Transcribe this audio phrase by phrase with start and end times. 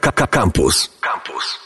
[0.00, 0.90] Campus.
[1.00, 1.58] Campus.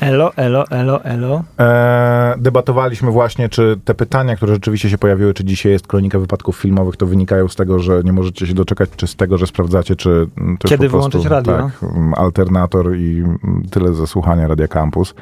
[0.00, 1.44] Elo, elo, elo, elo.
[1.58, 6.56] E, debatowaliśmy właśnie, czy te pytania, które rzeczywiście się pojawiły, czy dzisiaj jest kronika wypadków
[6.56, 9.96] filmowych, to wynikają z tego, że nie możecie się doczekać, czy z tego, że sprawdzacie,
[9.96, 10.28] czy
[10.58, 11.56] to Kiedy po prostu, wyłączyć radio?
[11.56, 13.24] Tak, alternator i
[13.70, 15.14] tyle ze słuchania Radia Campus.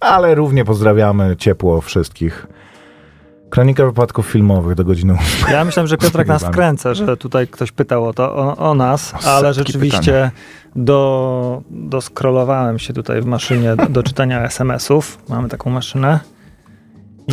[0.00, 2.46] Ale równie pozdrawiamy ciepło wszystkich.
[3.50, 5.18] Kronika wypadków filmowych do godziny.
[5.50, 9.14] Ja myślałem, że Piotrek nas wkręca, że tutaj ktoś pytał o to, o, o nas,
[9.26, 10.30] ale Setki rzeczywiście
[10.76, 15.18] do, doskrolowałem się tutaj w maszynie do, do czytania SMS-ów.
[15.28, 16.20] Mamy taką maszynę.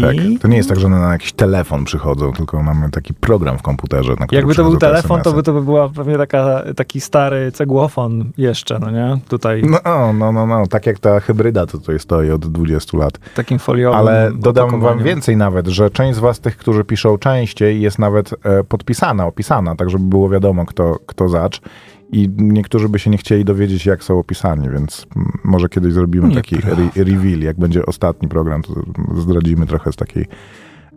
[0.01, 3.13] Tak, I to nie jest tak, że one na jakiś telefon przychodzą, tylko mamy taki
[3.13, 6.63] program w komputerze, na jakby to był telefon, to by to by była pewnie taka,
[6.75, 9.17] taki stary cegłofon jeszcze, no nie?
[9.29, 13.19] Tutaj No, no, no, no, tak jak ta hybryda, to tutaj stoi od 20 lat.
[13.35, 17.81] takim foliowym Ale dodam wam więcej nawet, że część z was, tych, którzy piszą częściej,
[17.81, 21.61] jest nawet e, podpisana, opisana, tak żeby było wiadomo, kto, kto zacz.
[22.11, 25.07] I niektórzy by się nie chcieli dowiedzieć, jak są opisani, więc
[25.43, 26.83] może kiedyś zrobimy taki Nieprawda.
[26.95, 27.39] re reveal.
[27.39, 28.73] Jak będzie ostatni program, to
[29.15, 30.27] zdradzimy trochę z takiej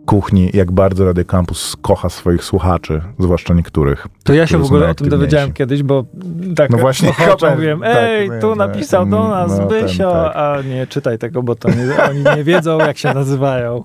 [0.05, 4.07] kuchni, jak bardzo Radio Campus kocha swoich słuchaczy, zwłaszcza niektórych.
[4.23, 6.05] To ja się w ogóle o tym dowiedziałem kiedyś, bo
[6.55, 7.11] tak No właśnie,
[7.55, 10.35] mówiłem, tak, ej, wiem, tu tak, napisał do nas no, ten, Bysio, tak.
[10.35, 13.83] a nie, czytaj tego, bo to nie, oni nie wiedzą, jak się nazywają,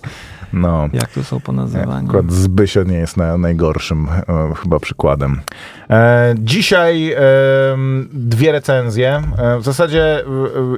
[0.54, 0.88] No.
[0.92, 2.06] jak tu są ponazywani.
[2.08, 5.40] Akurat Zbysio nie jest na, najgorszym e, chyba przykładem.
[5.90, 7.18] E, dzisiaj e,
[8.12, 9.22] dwie recenzje.
[9.38, 10.24] E, w zasadzie e,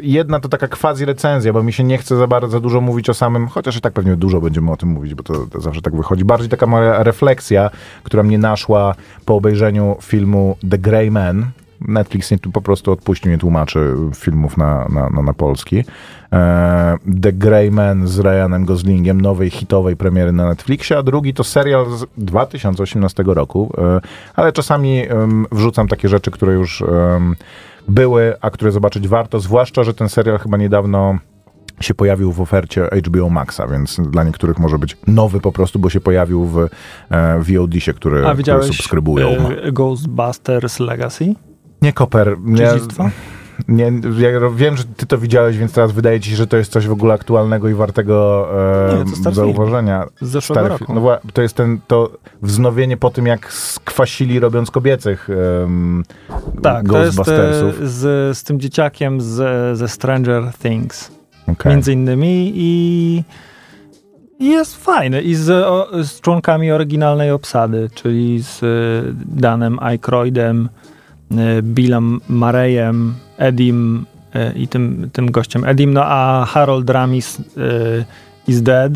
[0.03, 3.15] jedna to taka quasi recenzja, bo mi się nie chce za bardzo dużo mówić o
[3.15, 5.97] samym, chociaż i tak pewnie dużo będziemy o tym mówić, bo to, to zawsze tak
[5.97, 6.25] wychodzi.
[6.25, 7.71] Bardziej taka moja refleksja,
[8.03, 11.47] która mnie naszła po obejrzeniu filmu The Grey Man.
[11.89, 15.85] Netflix nie, po prostu odpuścił, nie tłumaczy filmów na, na, na, na polski.
[16.33, 21.45] E, The Grey Man z Ryanem Goslingiem, nowej hitowej premiery na Netflixie, a drugi to
[21.45, 23.73] serial z 2018 roku.
[23.79, 24.01] E,
[24.35, 25.03] ale czasami
[25.53, 26.83] wrzucam takie rzeczy, które już
[27.89, 31.19] były, a które zobaczyć warto, zwłaszcza, że ten serial chyba niedawno
[31.81, 35.91] się pojawił w ofercie HBO Maxa, więc dla niektórych może być nowy po prostu, bo
[35.91, 36.59] się pojawił w
[37.11, 39.29] e, VOD-sie, który, A który subskrybują.
[39.29, 41.35] e, Ghostbusters Legacy?
[41.83, 42.37] Nie, Koper.
[43.69, 43.85] Nie,
[44.19, 46.87] ja wiem, że ty to widziałeś, więc teraz wydaje ci się, że to jest coś
[46.87, 48.49] w ogóle aktualnego i wartego
[48.91, 50.07] e, Nie, zauważenia.
[50.21, 50.95] Z zeszłego roku.
[50.95, 52.11] No to jest ten, to
[52.43, 55.29] wznowienie po tym, jak skwasili robiąc kobiecych
[56.63, 57.89] tak, e, Ghostbustersów.
[57.89, 61.11] z, z tym dzieciakiem z, ze Stranger Things,
[61.49, 61.73] Okej.
[61.73, 63.25] między innymi i
[64.41, 68.67] jest fajny i z, o, z członkami oryginalnej obsady, czyli z e,
[69.27, 70.69] Danem Aykroydem,
[71.63, 77.43] Billem Marejem, Edim e, i tym, tym gościem Edim, no a Harold Ramis e,
[78.49, 78.93] is dead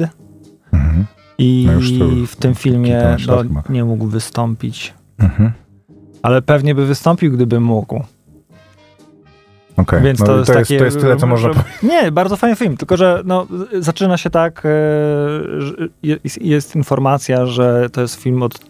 [0.72, 1.06] Mhm.
[1.38, 4.94] i No to w tym filmie no, nie mógł wystąpić.
[5.18, 5.52] Mhm.
[6.22, 8.02] Ale pewnie by wystąpił, gdyby mógł.
[9.76, 10.02] Okej.
[10.02, 11.62] Więc no, to, jest to, jest, takie, to jest tyle, co można że-.
[11.82, 13.46] Nie, bardzo fajny film, tylko że no,
[13.78, 14.60] zaczyna się tak, e,
[15.60, 18.60] że jest, jest informacja, że to jest film od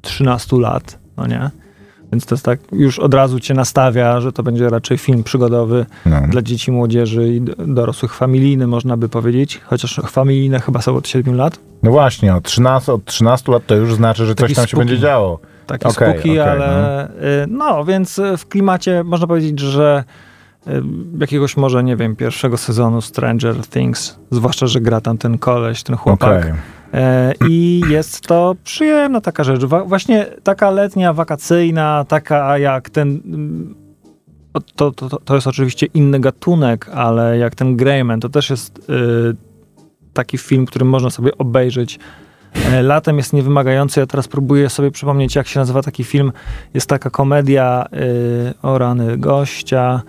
[0.00, 1.50] 13 lat, no nie?
[2.12, 5.86] Więc to jest tak, już od razu cię nastawia, że to będzie raczej film przygodowy
[6.06, 6.20] No.
[6.28, 11.34] dla dzieci, młodzieży i dorosłych, familijny można by powiedzieć, chociaż familijne chyba są od 7
[11.36, 11.58] lat.
[11.82, 14.68] no właśnie, od 13, od 13 lat to już znaczy, że coś Taki tam się
[14.68, 14.86] spooky.
[14.86, 15.38] będzie działo.
[15.66, 17.10] Takie spooki, okej, ale y,
[17.48, 20.04] no, więc y, w klimacie można powiedzieć, że
[20.68, 20.82] y,
[21.20, 25.96] jakiegoś może, nie wiem, pierwszego sezonu Stranger Things, zwłaszcza, że gra tam ten koleś, ten
[25.96, 26.40] chłopak.
[26.40, 26.52] Okej.
[26.96, 29.64] E, I jest to przyjemna taka rzecz.
[29.64, 33.08] Właśnie taka letnia, wakacyjna, taka jak ten.
[33.24, 33.74] mm,
[34.76, 39.36] To, to, to- jest oczywiście inny gatunek, ale jak ten Greyman, to też jest y,
[40.12, 41.98] taki film, który można sobie obejrzeć.
[42.72, 44.00] E, Latem jest niewymagający.
[44.00, 46.32] Ja teraz próbuję sobie przypomnieć, jak się nazywa taki film.
[46.74, 50.02] Jest taka komedia y, o rany gościa.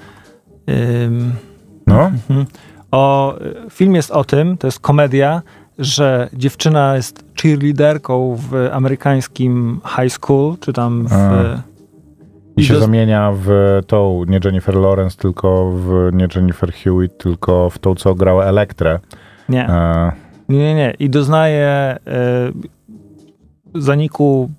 [1.87, 2.45] No, Mhm.
[2.91, 5.41] O, y, film jest o tym, to jest komedia,
[5.79, 11.13] że dziewczyna jest cheerleaderką w amerykańskim high school, czy tam w...
[11.13, 11.61] A.
[12.57, 17.17] i I się dos- zamienia w tą, nie Jennifer Lawrence, tylko w, nie Jennifer Hewitt,
[17.17, 18.99] tylko w tą, co grała Elektrę.
[19.49, 20.11] Nie, E,
[20.49, 20.93] nie, nie, nie.
[20.99, 21.97] I doznaje
[23.75, 24.49] y, zaniku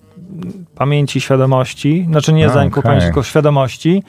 [0.74, 2.88] pamięci, świadomości, znaczy nie A, zaniku okej.
[2.88, 4.02] pamięci, tylko świadomości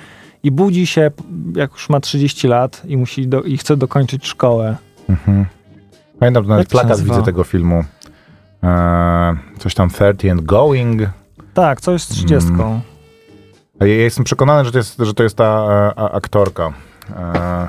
[0.44, 1.12] i budzi się,
[1.56, 4.76] jak już ma 30 lat i musi do, i chce dokończyć szkołę.
[5.10, 5.46] mhm.
[6.20, 7.84] Pamiętam, nawet Jak plakat widzę tego filmu.
[8.64, 11.02] E, coś tam 30 and Going.
[11.54, 12.50] Tak, coś z 30.
[12.50, 12.80] Mm.
[13.80, 16.74] Ja jestem przekonany, że to jest, że to jest ta e, a, aktorka.
[17.16, 17.68] E,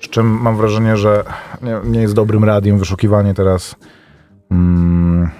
[0.00, 1.24] przy czym mam wrażenie, że
[1.62, 3.76] nie, nie jest dobrym radiem wyszukiwanie teraz
[4.50, 5.30] mm,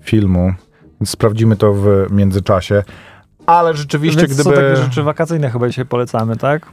[0.00, 0.52] filmu,
[1.00, 2.82] więc sprawdzimy to w międzyczasie.
[3.46, 4.56] ale rzeczywiście, Więc gdyby...
[4.56, 6.66] są takie rzeczy wakacyjne chyba dzisiaj polecamy, tak?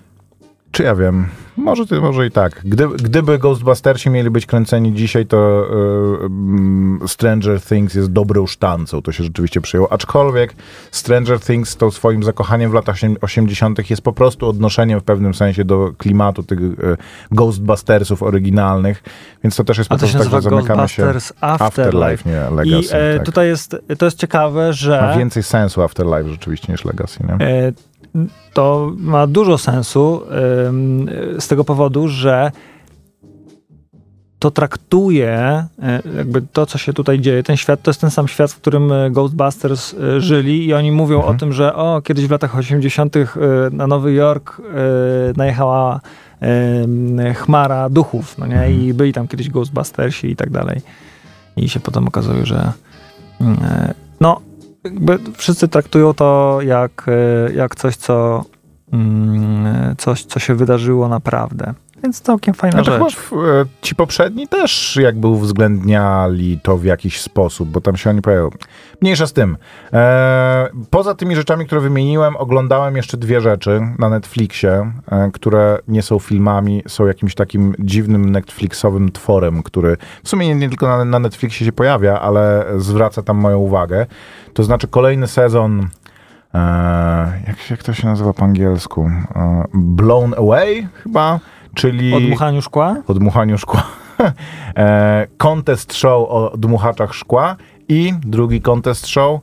[0.77, 1.27] Czy ja wiem?
[1.57, 2.61] Może, może i tak.
[2.65, 5.67] Gdy, gdyby Ghostbustersi mieli być kręceni dzisiaj, to
[7.01, 9.01] yy, Stranger Things jest dobrą sztancą.
[9.01, 9.91] To się rzeczywiście przyjęło.
[9.91, 10.55] Aczkolwiek
[10.91, 13.89] Stranger Things tą swoim zakochaniem w latach 80.
[13.89, 16.97] jest po prostu odnoszeniem w pewnym sensie do klimatu tych yy,
[17.31, 19.03] Ghostbustersów oryginalnych.
[19.43, 21.13] Więc to też jest po to prostu tak, że zamykamy się.
[21.41, 22.29] Afterlife.
[22.29, 22.95] nie Legacy.
[22.95, 23.25] I e, tak.
[23.25, 25.01] tutaj jest, to jest ciekawe, że...
[25.01, 27.45] Ma więcej sensu Afterlife rzeczywiście niż Legacy, nie?
[27.45, 27.73] E,
[28.53, 30.21] to ma dużo sensu
[31.39, 32.51] z tego powodu, że
[34.39, 35.29] to traktuje
[35.81, 37.43] e, jakby to, co się tutaj dzieje.
[37.43, 40.91] Ten świat to jest ten sam świat, w którym e, Ghostbusters e, żyli i oni
[40.91, 41.35] mówią Mhm.
[41.35, 43.15] o tym, że o, kiedyś w latach 80.
[43.17, 43.27] e,
[43.71, 44.61] na Nowy Jork
[45.37, 46.01] najechała
[47.35, 48.55] chmara duchów, no nie?
[48.55, 48.73] Mhm.
[48.73, 50.81] I byli tam kiedyś Ghostbustersi i tak dalej.
[51.55, 52.71] I się potem okazuje, że
[53.41, 53.57] mm,
[54.21, 54.41] no,
[54.93, 58.45] jakby wszyscy traktują to jak, e, jak coś, co
[58.93, 61.73] mm, coś, co się wydarzyło naprawdę.
[62.03, 63.19] Więc całkiem fajna chyba rzecz.
[63.19, 68.21] w, e, ci poprzedni też jakby uwzględniali to w jakiś sposób, bo tam się oni
[68.21, 68.49] pojawiają.
[69.01, 69.57] Mniejsza z tym.
[69.93, 76.01] E, poza tymi rzeczami, które wymieniłem, oglądałem jeszcze dwie rzeczy na Netflixie, e, które nie
[76.01, 81.05] są filmami, są jakimś takim dziwnym Netflixowym tworem, który w sumie nie, nie tylko na,
[81.05, 84.05] na Netflixie się pojawia, ale zwraca tam moją uwagę.
[84.53, 85.87] To znaczy kolejny sezon
[86.53, 86.57] e,
[87.47, 89.11] jak, jak to się nazywa po angielsku?
[89.35, 91.39] E, Blown Away chyba?
[91.77, 92.95] Czyli O dmuchaniu szkła?
[93.07, 93.83] o dmuchaniu szkła.
[94.77, 97.55] e, contest show o dmuchaczach szkła
[97.89, 99.41] i drugi contest show,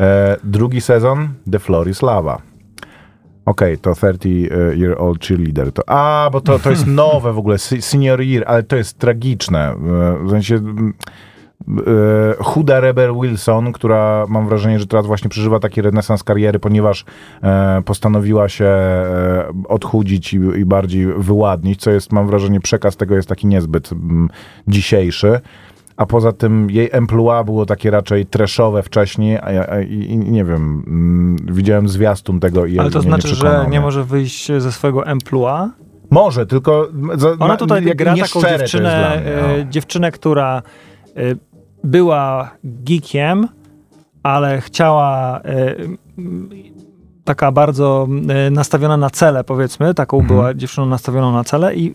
[0.00, 2.42] e, drugi sezon The Floor is Lava.
[3.46, 5.72] Okej, to 30 year old cheerleader.
[5.72, 8.98] To, a, bo to, to jest nowe w ogóle, se- senior year, ale to jest
[8.98, 9.68] tragiczne.
[9.70, 9.74] E,
[10.24, 11.16] W sensie mm, e,
[12.38, 17.04] chuda Rebel Wilson, która mam wrażenie, że teraz właśnie przeżywa taki renesans kariery, ponieważ
[17.42, 23.16] e, postanowiła się e, odchudzić i, i bardziej wyładnić, co jest, mam wrażenie, przekaz tego
[23.16, 24.28] jest taki niezbyt mm,
[24.68, 25.40] dzisiejszy.
[25.96, 30.44] A poza tym jej emploi było takie raczej trashowe wcześniej, a, ja- i, i nie
[30.44, 34.72] wiem, mm, widziałem zwiastun tego i Ale to znaczy, że przekonał, nie może wyjść ze
[34.72, 35.68] swojego emploi.
[36.10, 39.70] Może, tylko za, Ona tutaj gra taką dziewczynę, mnie, e, no.
[39.70, 40.95] dziewczynę, która e,
[41.84, 43.48] była geekiem,
[44.22, 45.74] ale chciała e,
[47.24, 50.28] taka bardzo e, nastawiona na cele, powiedzmy, taką Mhm.
[50.28, 51.92] była dziewczyną nastawioną na cele i, e,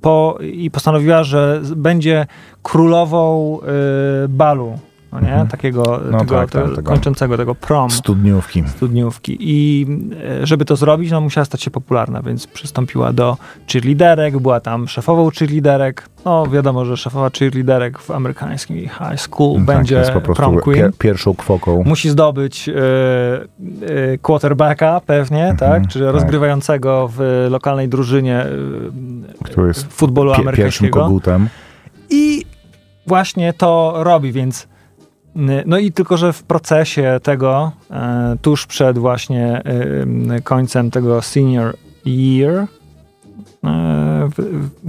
[0.00, 2.26] po, i postanowiła, że będzie
[2.62, 4.78] królową e, balu,
[5.12, 5.28] no nie?
[5.28, 5.48] Mhm.
[5.48, 6.90] Takiego, No tego, tak, tak, tego, tego.
[6.90, 8.62] kończącego, tego prom Studniówki.
[8.68, 9.36] studniówki.
[9.40, 9.86] I
[10.42, 13.36] e, żeby to zrobić, no musiała stać się popularna, więc przystąpiła do
[13.72, 16.08] cheerleaderek, była tam szefową cheerleaderek.
[16.24, 20.58] No wiadomo, że szefowa cheerleaderek w amerykańskim high school tak, będzie jest po prostu prom
[20.60, 20.78] queen.
[20.78, 21.82] pier, pierwszą kwoką.
[21.86, 22.72] Musi zdobyć e,
[24.12, 25.88] e, quarterbacka pewnie, Mhm, tak?
[25.88, 26.14] Czyli tak.
[26.14, 28.48] rozgrywającego w lokalnej drużynie e,
[29.44, 31.00] Który jest futbolu pie, pierwszym amerykańskiego.
[31.00, 31.48] kogutem.
[32.10, 32.44] I
[33.06, 34.66] właśnie to robi, więc y,
[35.66, 39.62] no i tylko, że w procesie tego, e, tuż przed właśnie
[40.38, 41.76] y, końcem tego senior
[42.06, 42.66] year,
[43.64, 44.28] e,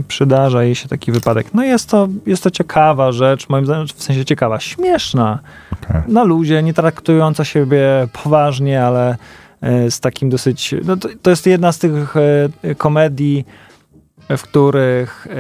[0.08, 1.54] przydarza jej się taki wypadek.
[1.54, 5.40] No jest to, jest to ciekawa rzecz, moim zdaniem w sensie ciekawa, śmieszna,
[5.74, 6.02] Okej.
[6.08, 9.18] na luzie, nie traktująca siebie poważnie, ale
[9.62, 13.46] e, z takim dosyć, no to, to jest jedna z tych e, komedii,
[14.38, 15.34] w których e,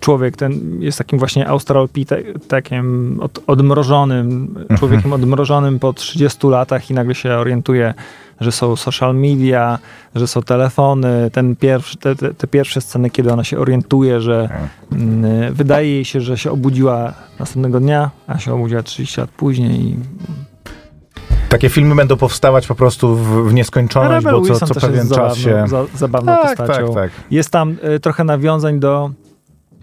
[0.00, 7.14] człowiek ten jest takim właśnie australopitekiem od, odmrożonym, człowiekiem odmrożonym po 30 latach i nagle
[7.14, 7.94] się orientuje,
[8.40, 9.78] że są social media,
[10.14, 14.48] że są telefony, ten pierwszy, te, te, te pierwsze sceny, kiedy ona się orientuje, że
[14.92, 19.80] mm, wydaje jej się, że się obudziła następnego dnia, a się obudziła 30 lat później
[19.80, 19.96] i
[21.48, 25.08] Takie filmy będą powstawać po prostu w, w nieskończoność, Rebel bo co, Wilson co pewien
[25.08, 25.68] czas zabawną, się...
[25.68, 26.86] za, zabawną Tak, postacią.
[26.86, 27.10] tak, tak.
[27.30, 29.10] Jest tam y, trochę nawiązań do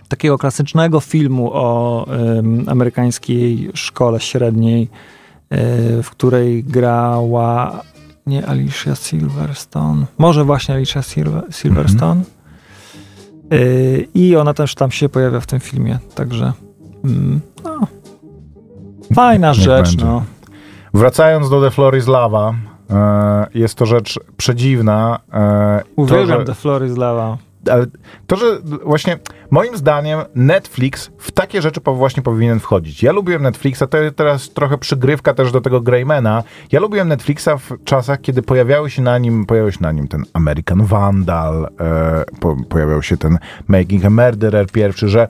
[0.07, 2.05] takiego klasycznego filmu o
[2.37, 4.83] ym, amerykańskiej szkole średniej,
[5.53, 7.81] y, w której grała
[8.27, 12.21] nie Alicia Silverstone, może właśnie Alicia Silver, Silverstone.
[13.53, 16.53] Y, I ona też tam się pojawia w tym filmie, także
[17.05, 17.79] mm, no,
[19.13, 20.05] fajna Niech rzecz, będzie.
[20.05, 20.23] no.
[20.93, 22.53] Wracając do The Floor is Lava,
[22.89, 25.19] e, jest to rzecz przedziwna.
[25.33, 27.37] E, to, Uwielbiam że- The Floor is Lava.
[27.71, 27.85] ale
[28.27, 28.45] to, że
[28.85, 29.17] właśnie
[29.51, 33.03] moim zdaniem Netflix w takie rzeczy właśnie powinien wchodzić.
[33.03, 36.43] Ja lubiłem Netflixa, to teraz trochę przygrywka też do tego Greymana.
[36.71, 40.23] Ja lubiłem Netflixa w czasach, kiedy pojawiały się na nim, pojawił się na nim ten
[40.33, 45.27] American Vandal, e, po, pojawiał się ten Making a Murderer pierwszy, że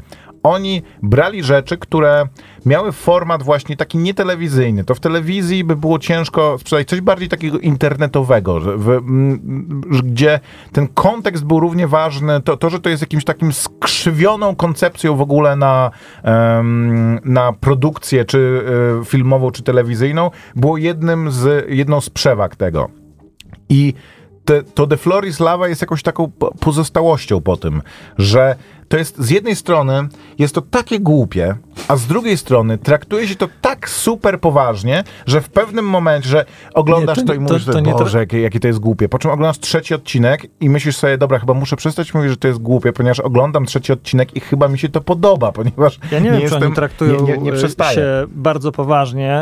[0.49, 2.27] oni brali rzeczy, które
[2.65, 4.83] miały format właśnie taki nietelewizyjny.
[4.83, 9.01] To w telewizji by było ciężko sprzedać coś bardziej takiego internetowego, w,
[10.03, 10.39] gdzie
[10.71, 15.21] ten kontekst był równie ważny, to, to, że to jest jakimś takim skrzywioną koncepcją w
[15.21, 15.91] ogóle na,
[17.25, 18.63] na produkcję, czy
[19.01, 22.89] e, filmową, czy telewizyjną, było jednym z, jedną z przewag tego.
[23.69, 23.93] I
[24.45, 27.81] te, to The Floris Lava jest jakąś taką po- pozostałością po tym,
[28.17, 28.55] że
[28.87, 30.07] to jest z jednej strony
[30.39, 31.55] jest to takie głupie,
[31.87, 36.45] a z drugiej strony traktuje się to tak super poważnie, że w pewnym momencie, że
[36.73, 38.67] oglądasz Nie, to, to i nie- mówisz, to- że to nie Boże, jakie, jakie to
[38.67, 39.09] jest głupie.
[39.09, 42.47] Po czym oglądasz trzeci odcinek i myślisz sobie, dobra, chyba muszę przestać mówić, że to
[42.47, 46.31] jest głupie, ponieważ oglądam trzeci odcinek i chyba mi się to podoba, ponieważ Ja nie,
[46.31, 49.33] wiem, jestem, czy oni traktują nie, nie, nie e, się bardzo poważnie.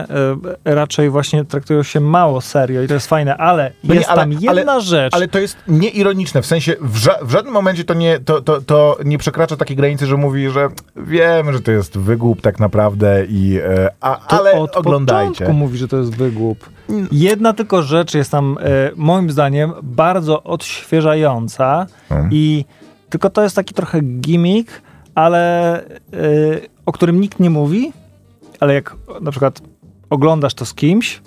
[0.66, 4.10] e, Raczej właśnie traktują się mało serio i to jest fajne, ale No nie, jest
[4.10, 5.14] ale- tam jedna ale- rzecz.
[5.14, 8.62] Ale to jest nieironiczne, w sensie w, ża- w żadnym momencie to nie, to, to,
[8.62, 13.26] to nie przekracza takiej granicy, że mówi, że wiem, że to jest wygłup tak naprawdę,
[13.26, 15.50] i, e, a, To ale od oglądajcie.
[15.50, 16.70] mówi, że to jest wygłup.
[17.12, 22.30] Jedna tylko rzecz jest tam, e, moim zdaniem, bardzo odświeżająca Mhm.
[22.34, 22.66] i
[23.10, 24.82] tylko to jest taki trochę gimmick,
[25.16, 25.88] ale e,
[26.86, 27.94] o którym nikt nie mówi,
[28.60, 29.62] ale jak na przykład
[30.10, 31.22] oglądasz to z kimś,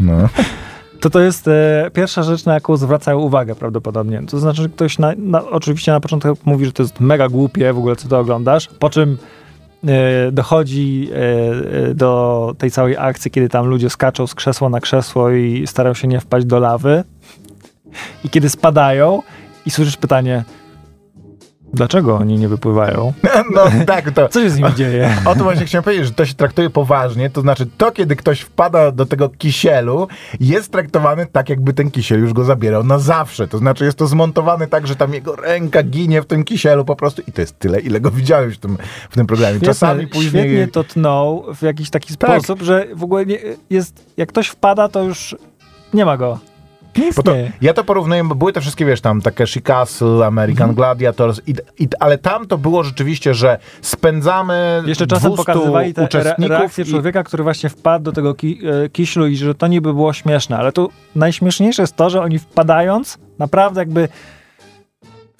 [0.00, 0.12] No.
[1.02, 4.22] to to jest e, pierwsza rzecz, na jaką zwracają uwagę prawdopodobnie.
[4.30, 7.72] To znaczy, że ktoś na, na, oczywiście na początku mówi, że to jest mega głupie
[7.72, 9.18] w ogóle, co to oglądasz, po czym
[9.86, 11.16] e, dochodzi e,
[11.90, 15.94] e, do tej całej akcji, kiedy tam ludzie skaczą z krzesła na krzesło i starają
[15.94, 17.04] się nie wpaść do lawy.
[18.24, 19.22] I kiedy spadają
[19.66, 20.44] i słyszysz pytanie,
[21.72, 23.12] dlaczego oni nie wypływają?
[23.54, 24.28] no tak, to...
[24.28, 25.16] Co się z nimi dzieje?
[25.24, 28.40] O tym właśnie chciałem powiedzieć, że to się traktuje poważnie, to znaczy to, kiedy ktoś
[28.40, 30.08] wpada do tego kisielu,
[30.40, 33.48] jest traktowany tak, jakby ten kisiel już go zabierał na zawsze.
[33.48, 36.96] To znaczy jest to zmontowane tak, że tam jego ręka ginie w tym kisielu po
[36.96, 38.78] prostu i to jest tyle, ile go widziałem w tym,
[39.10, 39.60] w tym programie.
[39.60, 40.44] Czasami Świetnie, później...
[40.44, 42.30] Świetnie to tnął w jakiś taki Tak.
[42.30, 43.38] sposób, że w ogóle nie,
[43.70, 45.36] jest, jak ktoś wpada, to już
[45.94, 46.38] nie ma go.
[47.16, 50.74] Bo to, ja to porównuję, bo były te wszystkie, wiesz, tam Takeshi Castle, American Mhm.
[50.74, 56.00] Gladiators, i, i, ale tam to było rzeczywiście, że spędzamy Jeszcze czasem 200 pokazywali te
[56.00, 59.54] re, uczestników reakcje i- człowieka, który właśnie wpadł do tego ki, e, kiślu i że
[59.54, 64.08] to niby było śmieszne, ale tu najśmieszniejsze jest to, że oni wpadając, naprawdę jakby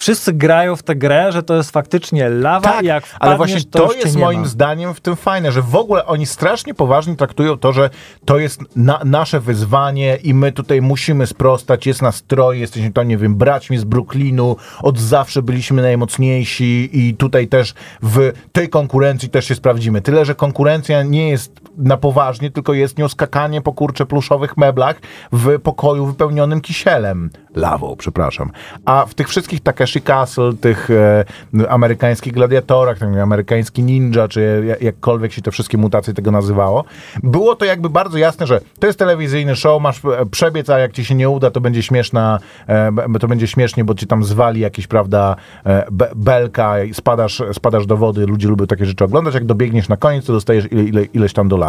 [0.02, 3.88] wszyscy grają w tę grę, że to jest faktycznie lawa Tak, jak ale właśnie to,
[3.88, 4.47] to, jest moim ma.
[4.47, 7.90] zdaniem w tym fajne, że w ogóle oni strasznie poważnie traktują to, że
[8.25, 13.02] to jest na, nasze wyzwanie i my tutaj musimy sprostać, jest nas troje, jesteśmy to,
[13.02, 19.28] nie wiem, braćmi z Brooklynu, od zawsze byliśmy najmocniejsi i tutaj też w tej konkurencji
[19.28, 20.00] też się sprawdzimy.
[20.00, 24.97] Tyle, że konkurencja nie jest na poważnie, tylko jest nią skakanie po kurcze pluszowych meblach
[25.33, 27.31] w pokoju wypełnionym kisielem.
[27.55, 28.50] Lawą, przepraszam.
[28.85, 31.25] A w tych wszystkich Takeshi Castle, tych e,
[31.69, 36.85] amerykańskich gladiatorach, tam amerykański ninja, czy jak- jakkolwiek się te wszystkie mutacje tego nazywało,
[37.23, 40.93] było to jakby bardzo jasne, że to jest telewizyjny show, masz e, przebiec, a jak
[40.93, 42.38] ci się nie uda, to będzie śmieszna,
[42.69, 45.37] e, to będzie śmiesznie, bo ci tam zwali jakieś, prawda,
[45.67, 49.97] e, be, belka spadasz, spadasz do wody, ludzie lubią takie rzeczy oglądać, jak dobiegniesz na
[49.97, 51.62] koniec, to dostajesz ile, ile, ileś tam dolarów.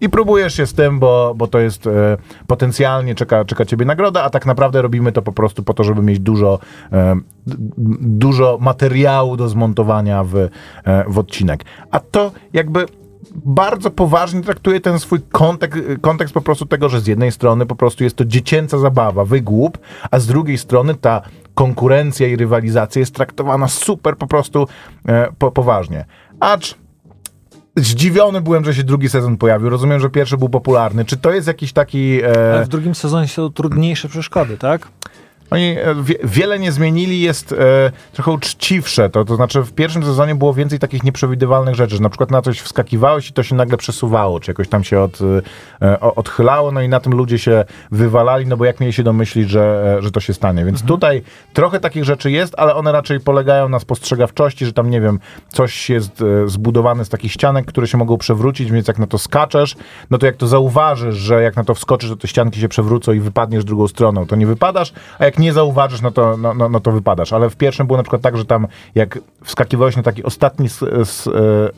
[0.00, 4.22] I próbujesz się z tym, bo, bo to jest e, potencjalnie, czeka, czeka ciebie nagroda,
[4.22, 6.58] a tak naprawdę robimy to po prostu po to, żeby mieć dużo,
[6.92, 7.16] e,
[8.00, 10.48] dużo materiału do zmontowania w, e,
[11.08, 11.64] w odcinek.
[11.90, 12.86] A to jakby
[13.34, 17.76] bardzo poważnie traktuje ten swój kontekst, kontekst po prostu tego, że z jednej strony po
[17.76, 19.78] prostu jest to dziecięca zabawa, wygłup,
[20.10, 21.22] a z drugiej strony ta
[21.54, 24.68] konkurencja i rywalizacja jest traktowana super po prostu
[25.08, 26.04] e, po, poważnie.
[26.40, 26.74] Acz
[27.76, 29.70] zdziwiony byłem, że się drugi sezon pojawił.
[29.70, 31.04] Rozumiem, że pierwszy był popularny.
[31.04, 32.20] Czy to jest jakiś taki...
[32.22, 34.88] E, Ale w drugim sezonie są trudniejsze przeszkody, tak?
[35.50, 37.56] Oni e, wie, wiele nie zmienili, jest e,
[38.12, 39.10] trochę uczciwsze.
[39.10, 42.42] To, to znaczy w pierwszym sezonie było więcej takich nieprzewidywalnych rzeczy, że na przykład na
[42.42, 45.18] coś wskakiwałeś i to się nagle przesuwało, czy jakoś tam się od,
[45.82, 49.50] e, odchylało, no i na tym ludzie się wywalali, no bo jak mieli się domyślić,
[49.50, 50.64] że, e, że to się stanie.
[50.64, 51.22] Więc tutaj
[51.52, 55.90] trochę takich rzeczy jest, ale one raczej polegają na spostrzegawczości, że tam, nie wiem, coś
[55.90, 59.76] jest e, zbudowane z takich ścianek, które się mogą przewrócić, więc jak na to skaczesz,
[60.10, 63.12] no to jak to zauważysz, że jak na to wskoczysz, to te ścianki się przewrócą
[63.12, 66.68] i wypadniesz drugą stroną, to nie wypadasz, a jak nie zauważysz, no to, no, no,
[66.68, 67.32] no to wypadasz.
[67.32, 70.70] Ale w pierwszym było na przykład tak, że tam jak wskakiwałeś na taki ostatni e,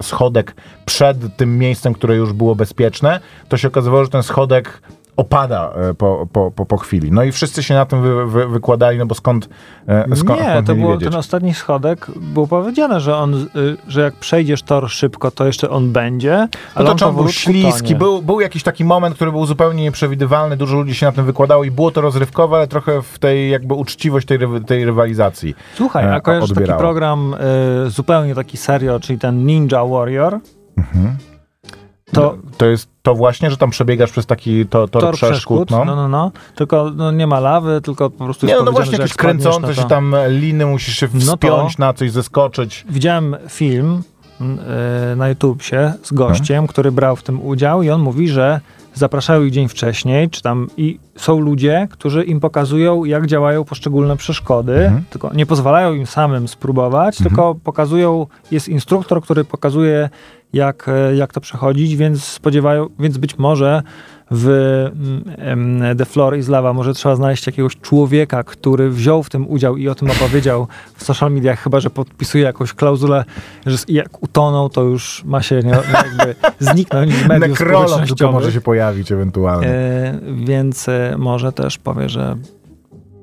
[0.02, 4.82] schodek przed tym miejscem, które już było bezpieczne, to się okazywało, że ten schodek
[5.16, 7.12] opada e, po, po, po, po chwili.
[7.12, 9.49] No i wszyscy się na tym wy, wy, wykładali, no bo skąd,
[9.88, 11.08] e, skąd Nie, skąd to było wiedzieć?
[11.11, 13.46] ten ostatni schodek, było powiedziane, że on, y,
[13.88, 17.94] że jak przejdziesz tor szybko, to jeszcze on będzie, No ale to on był śliski,
[17.94, 21.64] był, był jakiś taki moment, który był zupełnie nieprzewidywalny, dużo ludzi się na tym wykładało
[21.64, 25.54] i było to rozrywkowe, ale trochę w tej jakby uczciwość tej, ry- tej rywalizacji.
[25.75, 27.35] Słuchaj, e, a kojarzysz taki program
[27.87, 30.38] y, zupełnie taki serio, czyli ten Ninja Warrior?
[30.76, 31.35] To
[32.12, 35.84] To, to jest to właśnie, że tam przebiegasz przez taki to, tor, tor przeszkód, no.
[35.84, 36.32] no, no, no.
[36.54, 39.16] Tylko no, nie ma lawy, tylko po prostu Nie, jest no, no powiedziane, właśnie jakieś
[39.16, 42.84] kręcące no się tam liny, musisz się No wspiąć na coś, zeskoczyć.
[42.90, 44.02] Widziałem film
[45.12, 46.66] y, na YouTubie z gościem, Mhm.
[46.68, 48.60] który brał w tym udział i on mówi, że
[48.94, 54.16] zapraszają ich dzień wcześniej, czy tam i są ludzie, którzy im pokazują, jak działają poszczególne
[54.16, 55.04] przeszkody, Mhm.
[55.10, 60.10] tylko nie pozwalają im samym spróbować, tylko pokazują, jest instruktor, który pokazuje,
[60.52, 63.82] jak, e, jak to przechodzić, więc spodziewają, więc być może
[64.30, 64.48] w
[65.38, 69.76] mm, The Floor is Lava może trzeba znaleźć jakiegoś człowieka, który wziął w tym udział
[69.76, 73.24] i o tym opowiedział w social mediach, chyba że podpisuje jakąś klauzulę,
[73.66, 78.52] że jak utonął, to już ma się nie, jakby zniknąć z mediów Nekrolog tylko może
[78.52, 79.68] się pojawić ewentualnie.
[79.68, 82.36] E, więc e, może też powie, że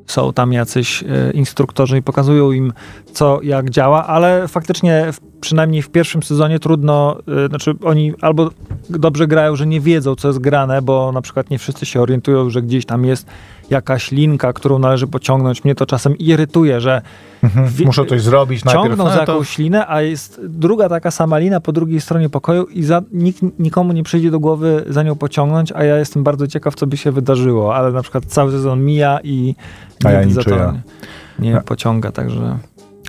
[0.08, 2.74] są tam jacyś e, instruktorzy i pokazują im,
[3.14, 8.50] co, jak działa, ale faktycznie przynajmniej w pierwszym sezonie trudno, e, znaczy oni albo
[8.90, 12.50] dobrze grają, że nie wiedzą, co jest grane, bo na przykład nie wszyscy się orientują,
[12.50, 13.28] że gdzieś tam jest
[13.74, 15.63] jakaś linka, którą należy pociągnąć.
[15.63, 17.01] Mnie to czasem irytuje, że
[17.44, 17.68] Mhm.
[17.68, 18.88] wi- Muszę coś zrobić najpierw.
[18.88, 22.30] ciągną no, za to- jakąś linę, a jest druga taka sama lina po drugiej stronie
[22.30, 26.24] pokoju i za, nikt, nikomu nie przyjdzie do głowy za nią pociągnąć, a ja jestem
[26.24, 29.56] bardzo ciekaw, co by się wydarzyło, ale na przykład cały sezon mija i
[30.06, 30.82] A ja za to nie,
[31.39, 31.62] nie Ja.
[31.62, 32.58] pociąga, także...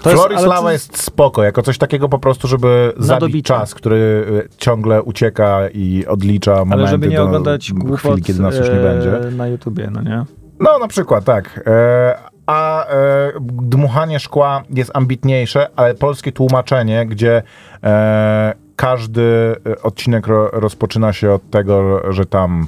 [0.02, 3.42] To Floris ale Lava to jest spoko, jako coś takiego po prostu, żeby zabić dobicie.
[3.42, 8.22] czas, który y, ciągle ucieka i odlicza momenty Ale żeby nie do oglądać głupot chwili,
[8.22, 9.36] kiedy nas już nie e, będzie.
[9.36, 10.24] na YouTubie, no nie?
[10.60, 11.60] No, na przykład, tak.
[11.66, 17.42] E, a e, dmuchanie szkła jest ambitniejsze, ale polskie tłumaczenie, gdzie
[17.84, 22.66] e, każdy e, odcinek ro, rozpoczyna się od tego, że tam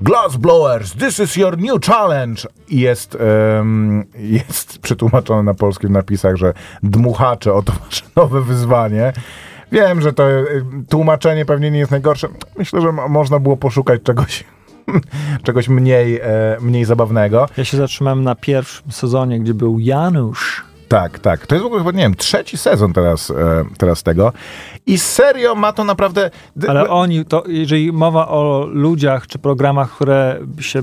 [0.00, 2.42] Glass blowers, this is your new challenge!
[2.68, 3.18] I jest,
[3.60, 6.52] em, jest przetłumaczone na polskich napisach, że
[6.82, 9.12] dmuchacze, oto wasze nowe wyzwanie.
[9.72, 10.44] Wiem, że to e,
[10.88, 12.28] tłumaczenie pewnie nie jest najgorsze.
[12.58, 14.44] Myślę, że mo- można było poszukać czegoś,
[15.46, 17.48] czegoś mniej, e, mniej zabawnego.
[17.56, 20.64] Ja się zatrzymałem na pierwszym sezonie, gdzie był Janusz.
[20.88, 21.46] Tak, tak.
[21.46, 24.32] To jest w ogóle chyba, nie wiem, trzeci sezon teraz, e, teraz tego.
[24.86, 26.30] I serio ma to naprawdę...
[26.68, 30.82] Ale oni, to jeżeli mowa o ludziach czy programach, które się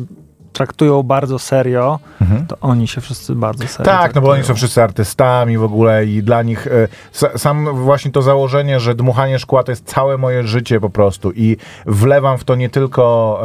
[0.56, 2.00] traktują bardzo serio,
[2.48, 3.98] to oni się wszyscy bardzo serio Mhm.
[4.04, 4.56] Tak, no bo oni są traktują.
[4.58, 6.68] wszyscy artystami w ogóle i dla nich
[7.14, 11.32] sa- sam właśnie to założenie, że dmuchanie szkła to jest całe moje życie po prostu
[11.32, 13.40] i wlewam w to nie tylko...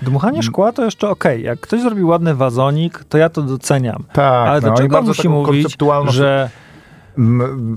[0.00, 1.42] E, Dmuchanie szkła to jeszcze okej.
[1.42, 4.04] Jak ktoś zrobi ładny wazonik, to ja to doceniam.
[4.12, 5.76] tak, Ale no, dlaczego musi mówić,
[6.08, 6.50] że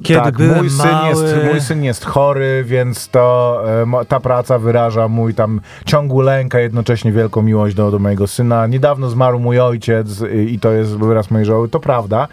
[0.03, 3.61] Kiedy tak, mój syn, mały- jest, mój syn jest chory, więc to
[4.01, 8.27] e, ta praca wyraża mój tam ciągły lęk, a jednocześnie wielką miłość do, do mojego
[8.27, 8.67] syna.
[8.67, 10.07] Niedawno zmarł mój ojciec
[10.47, 11.69] i to jest wyraz mojej żałoby.
[11.69, 12.27] To prawda.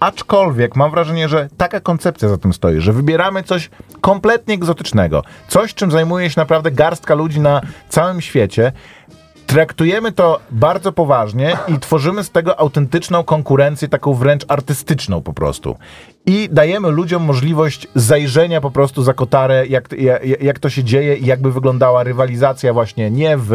[0.00, 5.22] Aczkolwiek mam wrażenie, że taka koncepcja za tym stoi, że wybieramy coś kompletnie egzotycznego.
[5.48, 8.72] Coś, czym zajmuje się naprawdę garstka ludzi na całym świecie.
[9.52, 15.76] Traktujemy to bardzo poważnie i tworzymy z tego autentyczną konkurencję, taką wręcz artystyczną po prostu.
[16.26, 21.16] I dajemy ludziom możliwość zajrzenia po prostu za kotarę, jak, jak, jak to się dzieje
[21.16, 23.52] i jakby wyglądała rywalizacja właśnie nie w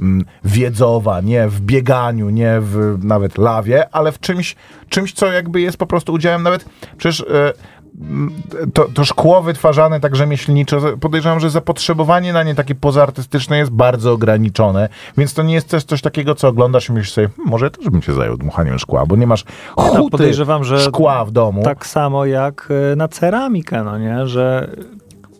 [0.00, 4.56] mm, wiedzowa, nie w bieganiu, nie w nawet lawie, ale w czymś,
[4.88, 6.64] czymś co jakby jest po prostu udziałem nawet,
[6.96, 7.24] przecież...
[7.28, 7.52] M,
[8.74, 14.12] to, to szkło wytwarzane tak rzemieślniczo, podejrzewam, że zapotrzebowanie na nie takie pozaartystyczne jest bardzo
[14.12, 17.70] ograniczone, więc to nie jest też coś takiego, co oglądasz i myślisz sobie, "Hmm, może
[17.70, 19.44] też bym się zajął dmuchaniem szkła, bo nie masz
[19.76, 21.62] no, huty podejrzewam, że szkła w domu.
[21.62, 24.26] tak samo jak e, na ceramikę, no nie?
[24.26, 24.70] Że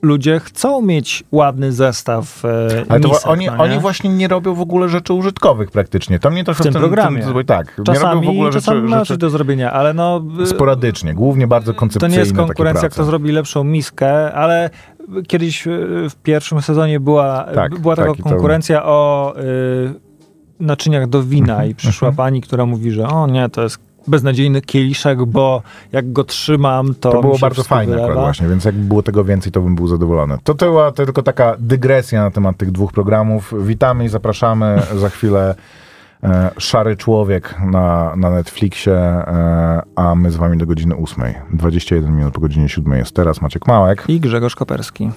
[0.02, 2.48] ludzie chcą mieć ładny zestaw e,
[2.88, 3.58] Ale to misek, oni, no nie?
[3.58, 6.18] oni właśnie nie robią w ogóle rzeczy użytkowych praktycznie.
[6.18, 7.22] To mnie to w tym programie.
[7.46, 10.24] tak, nie czasami, robią w ogóle czasami rzeczy, coś rzeczy do zrobienia, ale no...
[10.42, 14.70] e, sporadycznie, głównie bardzo To koncepcyjne nie jest konkurencja, kto zrobi lepszą miskę, ale
[15.28, 15.70] kiedyś e,
[16.10, 19.94] w pierwszym sezonie była, Tak, była taka tak, i to- konkurencja o y,
[20.60, 24.60] naczyniach do wina Mhm, i przyszła pani, która mówi, że o nie, to jest beznadziejny
[24.60, 28.08] kieliszek, bo jak go trzymam, to To było bardzo fajne wylewa.
[28.08, 30.38] akurat właśnie, więc jakby było tego więcej, to bym był zadowolony.
[30.44, 33.54] To, to była to tylko taka dygresja na temat tych dwóch programów.
[33.66, 35.54] Witamy i zapraszamy za chwilę
[36.22, 41.24] e, Szary Człowiek na, na Netflixie, e, a my z wami do godziny 8.
[41.52, 44.04] 21 minut po godzinie 7 jest teraz Maciek Małek.
[44.08, 45.10] I Grzegorz Koperski.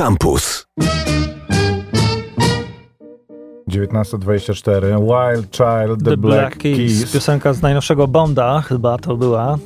[0.00, 0.66] Campus.
[3.66, 7.12] 1924, Wild Child, The, The Black Keys.
[7.12, 9.58] Piosenka z najnowszego Bonda chyba to była.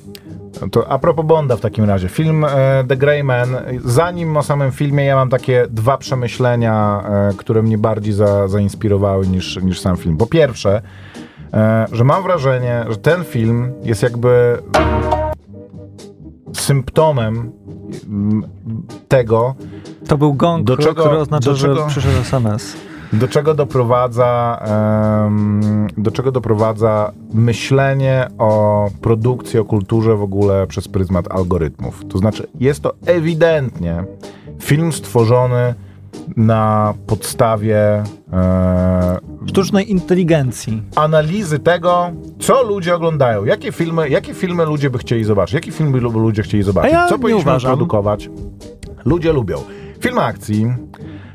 [0.70, 2.08] To a propos Bonda w takim razie.
[2.08, 3.48] Film e, The Grey Man.
[3.84, 9.26] Zanim o samym filmie, ja mam takie dwa przemyślenia, e, które mnie bardziej za, zainspirowały
[9.26, 10.16] niż, niż sam film.
[10.16, 10.82] Po pierwsze,
[11.52, 14.58] e, że mam wrażenie, że ten film jest jakby
[16.54, 17.52] symptomem
[18.08, 18.42] mm,
[19.08, 19.54] tego,
[20.08, 22.76] To był gong, Do czego- który oznacza, do czego- że przyszedł SMS.
[23.12, 24.60] do czego doprowadza,
[25.26, 25.60] em,
[25.98, 32.02] do czego doprowadza myślenie o produkcji, o kulturze w ogóle przez pryzmat algorytmów.
[32.08, 34.04] To znaczy, jest to ewidentnie
[34.60, 35.74] film stworzony
[36.36, 40.82] na podstawie e, Sztucznej inteligencji.
[40.96, 46.00] analizy tego, co ludzie oglądają, jakie filmy, jakie filmy ludzie by chcieli zobaczyć, jakie filmy
[46.00, 47.70] lu- ludzie chcieli zobaczyć, A ja co powinniśmy uważam.
[47.70, 48.30] produkować.
[49.04, 49.56] Ludzie lubią
[50.00, 50.66] filmy akcji,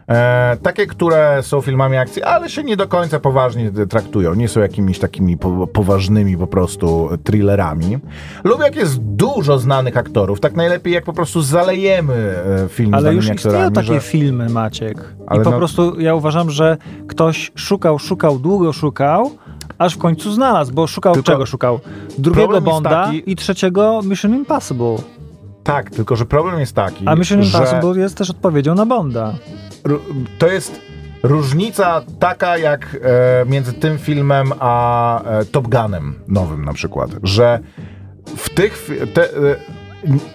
[0.10, 4.60] e, takie, które są filmami akcji, ale się nie do końca poważnie traktują, nie są
[4.62, 7.98] jakimiś takimi po, poważnymi po prostu thrillerami.
[8.44, 12.14] Lubię, jak jest dużo znanych aktorów, tak najlepiej jak po prostu zalejemy
[12.66, 13.76] e, film z Ale danymi już istnieją aktorami.
[13.76, 15.14] takie że- filmy, Maciek.
[15.28, 19.32] Ale I po no- prostu ja uważam, że ktoś szukał, szukał, długo szukał,
[19.78, 21.80] aż w końcu znalazł, bo szukał Tylko czego szukał?
[22.18, 24.96] Drugiego Bonda taki- i trzeciego Mission Impossible.
[25.64, 27.58] Tak, tylko że problem jest taki, A Mission że...
[27.60, 29.34] Impossible jest też odpowiedzią na Bonda.
[30.38, 30.82] To jest
[31.24, 37.60] różnica taka jak e, między tym filmem a e, Top Gunem nowym na przykład, że
[38.38, 39.56] w tych te, e,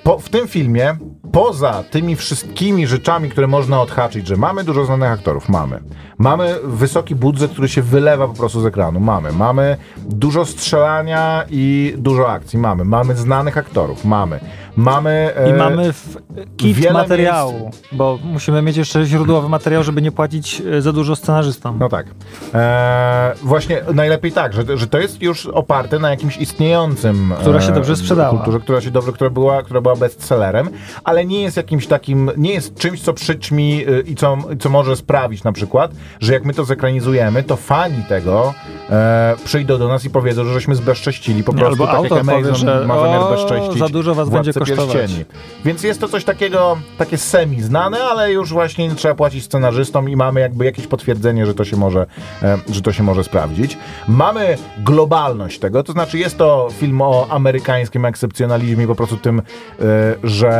[0.03, 0.97] po, w tym filmie
[1.33, 5.81] poza tymi wszystkimi rzeczami, które można odhaczyć, że mamy dużo znanych aktorów, mamy.
[6.19, 9.33] Mamy wysoki budżet, który się wylewa po prostu z ekranu, mamy.
[9.33, 12.85] Mamy dużo strzelania i dużo akcji, mamy.
[12.85, 14.41] Mamy znanych aktorów, mamy.
[14.77, 15.31] Mamy...
[15.47, 16.17] I e, mamy w,
[16.57, 21.79] kit materiału, bo musimy mieć jeszcze źródłowy materiał, żeby nie płacić e, za dużo scenarzystom.
[21.79, 22.07] No tak.
[22.55, 27.35] Eee, właśnie najlepiej tak, że, że to jest już oparte na jakimś istniejącym.
[27.41, 28.31] Która się e, dobrze sprzedała.
[28.31, 30.69] Kulturze, która się dobrze, która była, która była bestsellerem,
[31.05, 35.45] ale nie jest jakimś takim, nie jest czymś, co przyćmi i co, co może sprawić
[35.45, 38.55] na przykład, że jak my to zekranizujemy, to fani tego
[38.91, 42.13] e, przyjdą do nas i powiedzą, że żeśmy zbezcześcili po Nie, prostu, albo tak jak
[42.13, 45.25] autor powie, Amazon że ma zamiar bezcześcić za dużo was będzie Pierścieni.
[45.65, 50.09] Więc jest to coś takiego, takie semi znane, ale już właśnie nie trzeba płacić scenarzystom
[50.09, 52.07] i mamy jakby jakieś potwierdzenie, że to się może,
[52.43, 53.79] e, że to się może sprawdzić.
[54.09, 59.83] Mamy globalność tego, to znaczy jest to film o amerykańskim ekscepcjonalizmie, po prostu tym, e,
[60.23, 60.51] że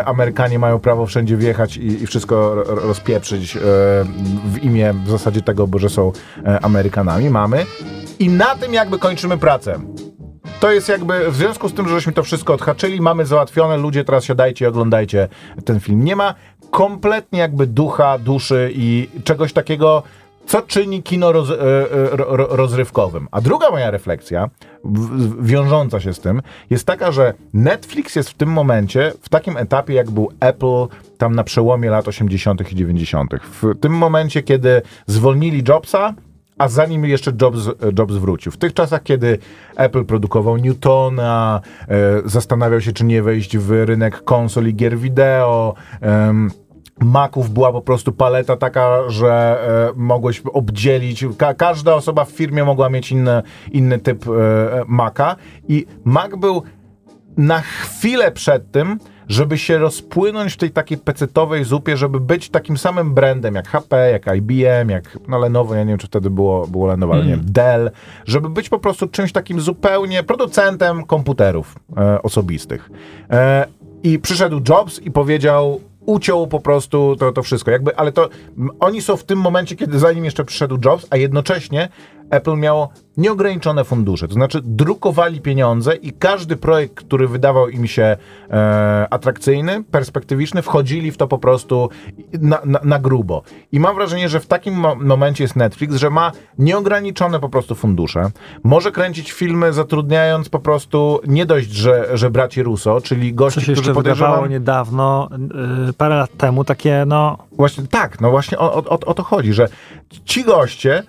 [0.00, 3.58] e, Amerykanie mają prawo wszędzie wjechać i, wszystko ro- rozpieprzyć
[4.44, 6.12] w imię w zasadzie tego, bo że są
[6.62, 7.30] Amerykanami.
[7.30, 7.66] Mamy.
[8.18, 9.78] I na tym jakby kończymy pracę.
[10.60, 14.04] To jest jakby, w związku z tym, że żeśmy to wszystko odhaczyli, mamy załatwione, ludzie
[14.04, 15.28] teraz siadajcie i oglądajcie
[15.64, 16.04] ten film.
[16.04, 16.34] Nie ma
[16.70, 20.02] kompletnie jakby ducha, duszy i czegoś takiego,
[20.46, 23.28] co czyni kino roz, e, e, ro, ro, rozrywkowym.
[23.30, 24.50] A druga moja refleksja,
[25.40, 29.94] wiążąca się z tym, jest taka, że Netflix jest w tym momencie w takim etapie,
[29.94, 30.86] jak był Apple
[31.18, 32.72] tam na przełomie lat 80.
[32.72, 33.34] i 90.
[33.62, 36.14] W tym momencie, kiedy zwolnili Jobsa,
[36.58, 37.58] a zanim jeszcze Jobs,
[37.98, 38.52] Jobs wrócił.
[38.52, 39.38] W tych czasach, kiedy
[39.76, 41.88] Apple produkował Newtona, e,
[42.24, 45.74] zastanawiał się, czy nie wejść w rynek konsol i gier wideo,
[47.00, 49.58] Maców była po prostu paleta taka, że
[49.90, 51.24] e, mogłeś obdzielić.
[51.38, 55.36] Ka każda osoba w firmie mogła mieć inny, inny typ e.
[55.68, 56.62] I Mac był
[57.36, 62.78] na chwilę przed tym, żeby się rozpłynąć w tej takiej pecetowej zupie, żeby być takim
[62.78, 66.66] samym brandem jak HP, jak IBM, jak no Lenovo, ja nie wiem, czy wtedy było,
[66.66, 67.90] było Lenovo, ale nie wiem, Dell,
[68.26, 72.90] żeby być po prostu czymś takim zupełnie producentem komputerów e, osobistych.
[73.30, 73.66] E,
[74.02, 77.70] I przyszedł Jobs i powiedział, uciął po prostu to, to wszystko.
[77.70, 78.28] Jakby, ale to
[78.80, 81.88] oni są w tym momencie, kiedy zanim jeszcze przyszedł Jobs, a jednocześnie
[82.34, 84.28] Apple miało nieograniczone fundusze.
[84.28, 88.16] To znaczy drukowali pieniądze i każdy projekt, który wydawał im się
[88.50, 91.88] e, atrakcyjny, perspektywiczny, wchodzili w to po prostu
[92.40, 93.42] na, na, na grubo.
[93.72, 97.74] I mam wrażenie, że w takim mo- momencie jest Netflix, że ma nieograniczone po prostu
[97.74, 98.30] fundusze.
[98.64, 103.72] Może kręcić filmy zatrudniając po prostu nie dość, że, że braci Russo, czyli gości, się
[103.72, 104.50] którzy podejrzewam...
[104.50, 105.28] niedawno,
[105.86, 107.38] yy, parę lat temu, takie no...
[107.52, 109.68] Właśnie tak, no właśnie o, o, o to chodzi, że
[110.24, 111.02] ci goście,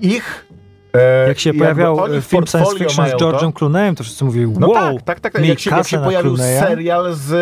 [0.00, 0.51] ich.
[0.94, 3.12] E, Jak się pojawiał e, film science fiction z.
[3.12, 5.32] George'em Clooneyem, to wszyscy mówili, No wow, tak, tak, tak.
[5.32, 5.44] tak.
[5.46, 6.60] Jak się, jak się pojawił Clooney'a.
[6.60, 7.32] serial z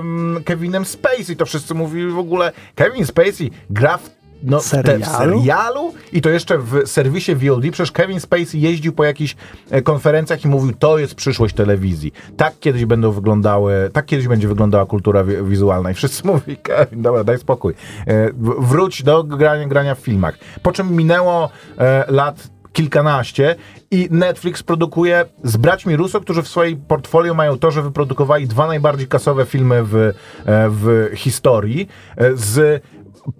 [0.00, 4.82] em, Kevinem Spacey, to wszyscy mówili w ogóle, Kevin Spacey gra w no, w te,
[4.82, 5.06] Serialu?
[5.40, 7.62] serialu i to jeszcze w serwisie VOD.
[7.72, 9.36] Przecież Kevin Spacey jeździł po jakichś
[9.70, 12.12] e, konferencjach i mówił, to jest przyszłość telewizji.
[12.36, 15.90] Tak kiedyś będą wyglądały, tak kiedyś będzie wyglądała kultura wi- wizualna.
[15.90, 17.74] I wszyscy mówili, Kevin, dobra, daj spokój.
[18.06, 20.38] E, wróć do grania, grania w filmach.
[20.62, 23.56] Po czym minęło e, lat kilkanaście
[23.90, 28.66] i Netflix produkuje z braćmi Russo, którzy w swojej portfolio mają to, że wyprodukowali dwa
[28.66, 30.12] najbardziej kasowe filmy w,
[30.46, 31.88] w historii
[32.34, 32.82] z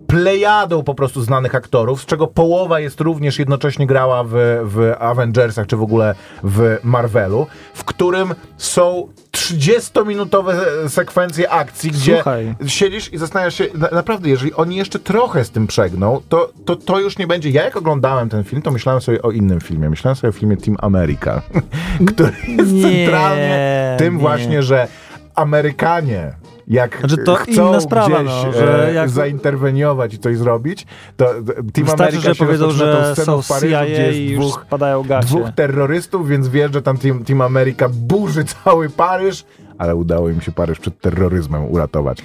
[0.07, 4.31] plejadą po prostu znanych aktorów, z czego połowa jest również jednocześnie grała w,
[4.65, 6.15] w Avengersach, czy w ogóle
[6.45, 10.55] w Marvelu, w którym są 30-minutowe
[10.89, 12.55] sekwencje akcji, gdzie Słuchaj.
[12.67, 16.77] siedzisz i zastanawiasz się, na, naprawdę, jeżeli oni jeszcze trochę z tym przegną, to, to
[16.77, 17.51] to już nie będzie.
[17.51, 19.91] Ja jak oglądałem ten film, to myślałem sobie o innym filmie.
[19.91, 21.43] Myślałem sobie o filmie Team America,
[22.15, 24.21] który jest Nie, centralnie tym nie.
[24.21, 24.89] właśnie, że
[25.35, 26.33] Amerykanie
[26.71, 30.87] jak Znaczy, to chcą inna sprawa, gdzieś no, że e, jak- zainterweniować i coś zrobić,
[31.17, 33.85] to to Team Wystarczy, America że się powiedzą, tą że sceną są w Paryżu, CIA
[33.87, 34.67] gdzie i jest dwóch,
[35.23, 39.45] dwóch terrorystów, więc wie, że tam Team, Team America burzy cały Paryż,
[39.79, 42.19] ale udało im się Paryż przed terroryzmem uratować.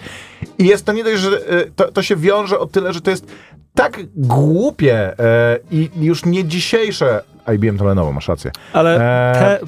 [0.57, 3.11] I jest to nie dość, że e, to, to się wiąże o tyle, że to
[3.11, 3.25] jest
[3.73, 7.21] tak głupie e, i już nie dzisiejsze
[7.55, 8.51] IBM to Lenovo, masz rację.
[8.73, 9.59] Ale E, te,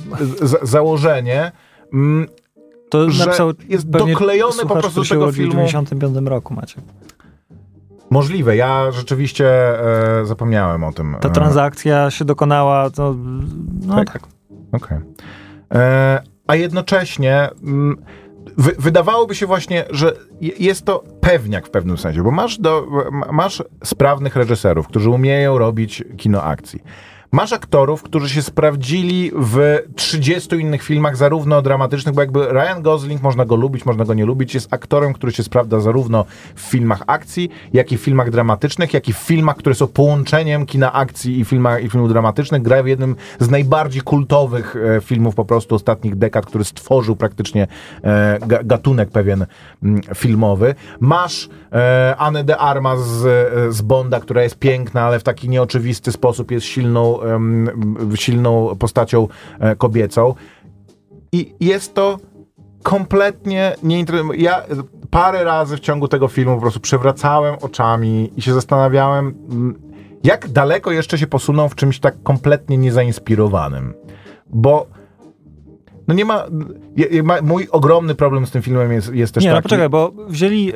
[0.48, 1.52] z, założenie,
[1.94, 2.28] mm,
[2.90, 5.68] to że napisał jest doklejony po prostu do tego urodził w filmu.
[5.68, 6.82] 95 roku, macie.
[8.10, 9.48] Możliwe, ja rzeczywiście
[10.22, 11.16] e, zapomniałem o tym.
[11.22, 13.16] Ta E, transakcja się dokonała, to,
[13.86, 14.14] no Tak?
[14.14, 14.22] tak.
[14.72, 14.98] Okej.
[15.74, 17.98] E, A jednocześnie mm,
[18.58, 22.88] wy, wydawałoby się właśnie, że je- jest to pewniak w pewnym sensie, bo masz, do,
[23.12, 26.84] ma- masz sprawnych reżyserów, którzy umieją robić kino akcji.
[27.32, 33.22] Masz aktorów, którzy się sprawdzili w 30 innych filmach, zarówno dramatycznych, bo jakby Ryan Gosling,
[33.22, 37.04] można go lubić, można go nie lubić, jest aktorem, który się sprawdza zarówno w filmach
[37.08, 41.40] akcji, jak i w filmach dramatycznych, jak i w filmach, które są połączeniem kina akcji
[41.40, 42.62] i, filma, i filmów dramatycznych.
[42.62, 47.68] Gra w jednym z najbardziej kultowych e, filmów po prostu ostatnich dekad, który stworzył praktycznie
[48.04, 49.46] e, ga, gatunek pewien
[49.84, 50.76] mm, filmowy.
[51.00, 55.50] Masz e, Anę de Armas z, e, z Bonda, która jest piękna, ale w taki
[55.50, 57.17] nieoczywisty sposób jest silną,
[58.16, 59.28] silną postacią
[59.60, 60.34] e, kobiecą.
[61.32, 62.18] I jest to
[62.84, 64.38] kompletnie nieinteresujące.
[64.42, 64.64] Ja
[65.10, 69.34] parę razy w ciągu tego filmu po prostu przewracałem oczami i się zastanawiałem,
[70.24, 73.94] jak daleko jeszcze się posuną w czymś tak kompletnie niezainspirowanym.
[74.50, 74.88] Bo
[76.08, 76.46] No nie ma,
[76.96, 77.42] je, ma...
[77.42, 79.64] Mój ogromny problem z tym filmem jest, jest też Nie, no taki...
[79.64, 80.70] poczekaj, bo wzięli...
[80.70, 80.74] y,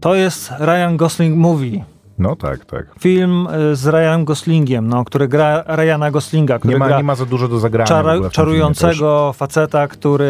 [0.00, 1.84] to jest Ryan Gosling Movie.
[2.20, 2.86] No tak, tak.
[2.98, 7.14] Film y, z Ryanem Goslingiem, no, który gra Ryana Goslinga, który Nie ma, nie ma
[7.14, 10.24] za dużo do zagrania czar- czarującego faceta, który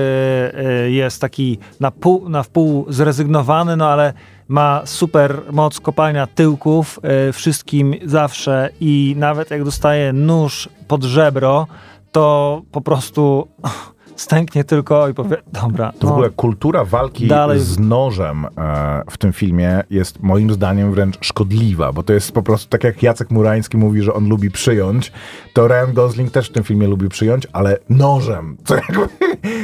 [0.87, 4.13] y, jest taki na, pół, na wpół zrezygnowany, no ale
[4.49, 11.67] ma super moc kopania tyłków y, wszystkim zawsze i nawet jak dostaje nóż pod żebro,
[12.13, 13.49] to po prostu
[14.21, 17.61] stęknie tylko i powie, dobra, To w no, ogóle kultura walki Dalej.
[17.61, 22.43] z nożem e, w tym filmie jest moim zdaniem wręcz szkodliwa, bo to jest po
[22.43, 25.13] prostu tak jak Jacek Murański mówi, że on lubi przyjąć,
[25.53, 28.57] to Ryan Gosling też w tym filmie lubi przyjąć, ale nożem.
[28.67, 29.09] Co jakby,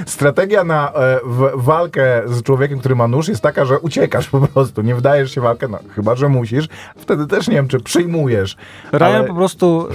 [0.07, 4.40] strategia na e, w, walkę z człowiekiem, który ma nóż jest taka, że uciekasz po
[4.40, 6.69] prostu, nie wdajesz się w walkę, no chyba, że musisz.
[6.97, 8.57] Wtedy też nie wiem, czy przyjmujesz.
[8.92, 9.88] Ryan ale- po prostu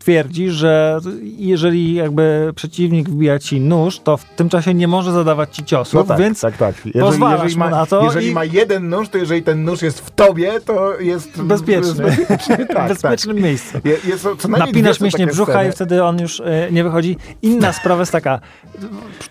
[0.00, 0.98] twierdzi, że
[1.38, 5.94] jeżeli jakby przeciwnik wbija ci nóż, to w tym czasie nie może zadawać ci ciosów,
[5.94, 6.74] No tak, więc tak, tak.
[6.94, 10.00] Jeżeli, jeżeli, ma, na to jeżeli i- ma jeden nóż, to jeżeli ten nóż jest
[10.00, 12.04] w tobie, to jest bezpieczny.
[12.04, 12.66] bezpieczny.
[12.66, 13.72] Tak, w bezpiecznym miejscu.
[13.72, 13.84] tak.
[13.84, 15.68] Je- Jest, co Napinasz mięśnie brzucha sceny.
[15.68, 17.16] i wtedy on już e, nie wychodzi.
[17.42, 18.40] Inna sprawa jest taka,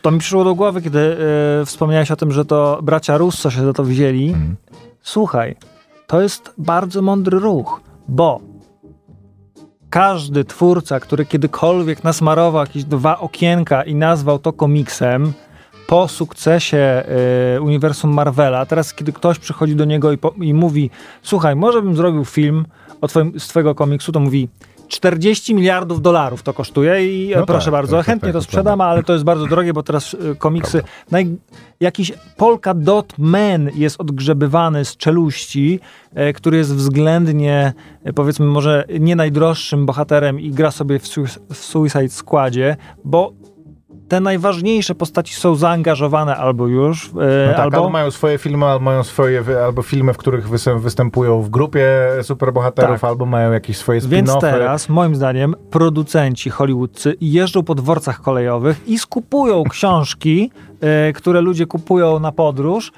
[0.02, 1.00] to mi przyszło do głowy, kiedy
[1.62, 4.28] e, wspomniałeś o tym, że to bracia Russo się za to wzięli.
[4.30, 4.56] Mhm.
[5.02, 5.56] Słuchaj,
[6.08, 8.40] to jest bardzo mądry ruch, bo
[9.90, 15.34] każdy twórca, który kiedykolwiek nasmarował jakieś dwa okienka i nazwał to komiksem,
[15.88, 20.90] po sukcesie e, uniwersum Marvela, teraz kiedy ktoś przychodzi do niego i, po, i mówi,
[21.24, 22.66] słuchaj, może bym zrobił film
[23.02, 24.50] o twoim, z twojego komiksu, to mówi
[24.90, 28.42] 40 miliardów dolarów to kosztuje i e, No proszę tak, bardzo, tak, chętnie tak, to
[28.42, 31.38] sprzedam, ale to jest bardzo drogie, bo teraz e, komiksy, naj,
[31.80, 35.80] jakiś Polka Dot Man jest odgrzebywany z czeluści,
[36.14, 37.74] e, który jest względnie,
[38.16, 43.34] powiedzmy, może nie najdroższym bohaterem i gra sobie w, Sui- w Suicide Squadzie, bo
[44.10, 47.10] te najważniejsze postaci są zaangażowane albo już, e,
[47.48, 47.78] No tak, albo...
[47.78, 51.88] albo mają swoje filmy, albo mają swoje, albo filmy, w których występują w grupie
[52.22, 53.10] superbohaterów, Tak.
[53.10, 54.42] albo mają jakieś swoje Więc spin-offy.
[54.42, 61.66] teraz, moim zdaniem, producenci hollywoodzcy jeżdżą po dworcach kolejowych i skupują książki, e, które ludzie
[61.66, 62.92] kupują na podróż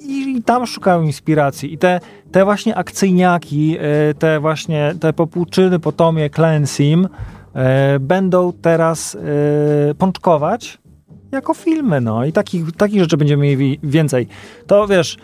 [0.00, 1.72] i, tam szukają inspiracji.
[1.74, 2.00] I te,
[2.32, 7.08] te właśnie akcyjniaki, e, te właśnie te popłuczyny po Tomie Clancy'm
[8.00, 10.78] będą teraz e, pączkować
[11.32, 12.24] jako filmy, no.
[12.24, 14.28] I takich, takich rzeczy będziemy mieli więcej.
[14.66, 15.16] To wiesz...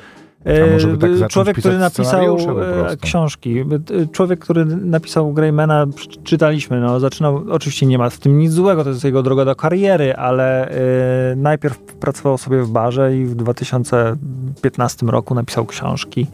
[0.44, 3.64] Tak e, zacząć człowiek, który napisał e, książki, e,
[4.12, 5.86] człowiek, który napisał Greymana,
[6.24, 9.56] czytaliśmy, no, zaczynał, oczywiście nie ma w tym nic złego, to jest jego droga do
[9.56, 16.26] kariery, ale e, najpierw pracował sobie w barze i w 2015 roku napisał książki.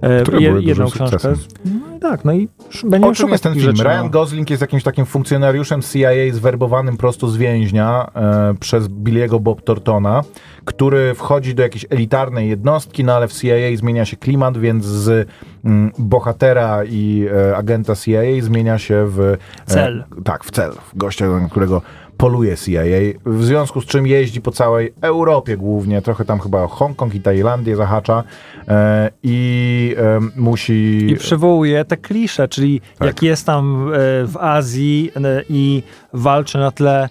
[0.00, 1.18] E, Które były jedną dużym książkę.
[1.18, 1.48] sukcesem.
[1.64, 2.48] No i tak, no i
[2.84, 3.64] będziemy O czym szukać jest ten film?
[3.64, 3.82] rzeczy.
[3.84, 4.10] Ryan no.
[4.10, 10.22] Gosling jest jakimś takim funkcjonariuszem CIA zwerbowanym prosto z więźnia e, przez Billiego Bob Tortona,
[10.64, 15.28] który wchodzi do jakiejś elitarnej jednostki, no ale w CIA zmienia się klimat, więc z
[15.64, 19.20] mm, bohatera i e, agenta CIA zmienia się w...
[19.20, 20.04] E, Cel.
[20.24, 20.72] tak, w cel.
[20.72, 21.82] W gościa, którego
[22.18, 22.82] poluje CIA,
[23.26, 27.76] w związku z czym jeździ po całej Europie głównie, trochę tam chyba Hongkong i Tajlandię
[27.76, 28.24] zahacza
[28.68, 31.06] e, i e, musi...
[31.10, 33.06] I przywołuje te klisze, czyli Tak.
[33.06, 37.08] jak jest tam e, w Azji e, i walczy na tle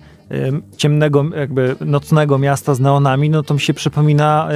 [0.78, 4.50] ciemnego, jakby nocnego miasta z neonami, no to mi się przypomina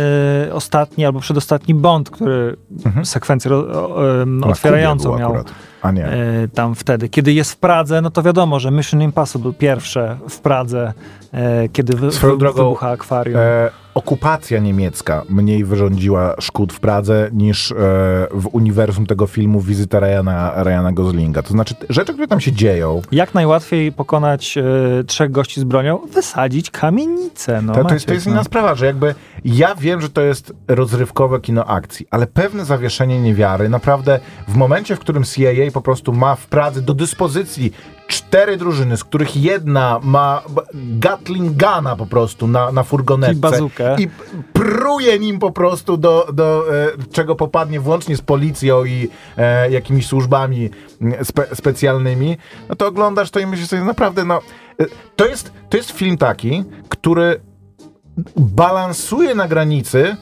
[0.47, 2.57] e, ostatni albo przedostatni Bond, który
[3.03, 5.51] sekwencję ro, em, Na Kubie otwierającą miał akurat.
[5.81, 6.05] A nie.
[6.05, 7.09] e, tam wtedy.
[7.09, 10.93] Kiedy jest w Pradze, no to wiadomo, że Mission Impossible pierwsze w Pradze,
[11.31, 13.37] e, kiedy wy, wy, drogą, wybucha akwarium.
[13.39, 17.75] E, okupacja niemiecka mniej wyrządziła szkód w Pradze niż e,
[18.31, 21.43] w uniwersum tego filmu wizyta Ryana, Ryana Goslinga.
[21.43, 24.63] To znaczy rzeczy, które tam się dzieją, Jak najłatwiej pokonać e,
[25.03, 25.99] trzech gości z bronią?
[26.13, 27.61] Wysadzić kamienicę.
[27.61, 28.31] No, to, to, jest, to jest no.
[28.31, 33.21] inna sprawa, że jakby ja wiem, że to jest rozrywkowe kino akcji, ale pewne zawieszenie
[33.21, 37.73] niewiary, naprawdę w momencie, w którym CIA po prostu ma w Pradze do dyspozycji
[38.11, 40.41] cztery drużyny, z których jedna ma
[40.73, 43.95] Gatling Guna po prostu na, na furgonetce I bazukę.
[43.99, 44.07] i
[44.53, 50.07] pruje nim po prostu do, do e, czego popadnie włącznie z policją i e, jakimiś
[50.07, 50.69] służbami
[51.23, 52.37] spe, specjalnymi,
[52.69, 54.41] no to oglądasz to i myślisz sobie naprawdę, no
[54.79, 57.41] e, to jest, to jest film taki, który
[58.35, 60.15] balansuje na granicy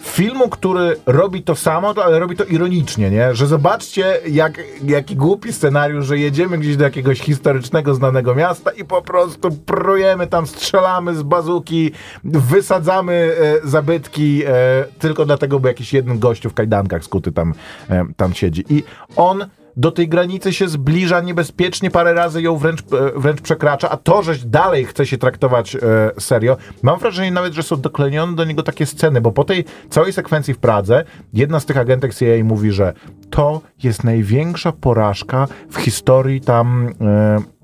[0.00, 3.34] filmu, który robi to samo, to- ale robi to ironicznie, nie?
[3.34, 8.84] Że zobaczcie, jak, jaki głupi scenariusz, że jedziemy gdzieś do jakiegoś historycznego, znanego miasta i
[8.84, 11.90] po prostu prujemy tam, strzelamy z bazuki,
[12.24, 14.50] wysadzamy e, zabytki e,
[14.98, 17.54] tylko dlatego, bo jakiś jeden gościu w kajdankach skuty tam,
[17.90, 18.64] e, tam siedzi.
[18.68, 18.84] I
[19.16, 19.46] on
[19.76, 22.84] do tej granicy się zbliża niebezpiecznie, parę razy ją wręcz, e,
[23.16, 25.80] wręcz przekracza, a to, że dalej chce się traktować e,
[26.18, 30.12] serio, mam wrażenie nawet, że są doklejone do niego takie sceny, bo po tej całej
[30.12, 32.92] sekwencji w Pradze jedna z tych agentek CIA mówi, że
[33.30, 37.55] to jest największa porażka w historii tam e,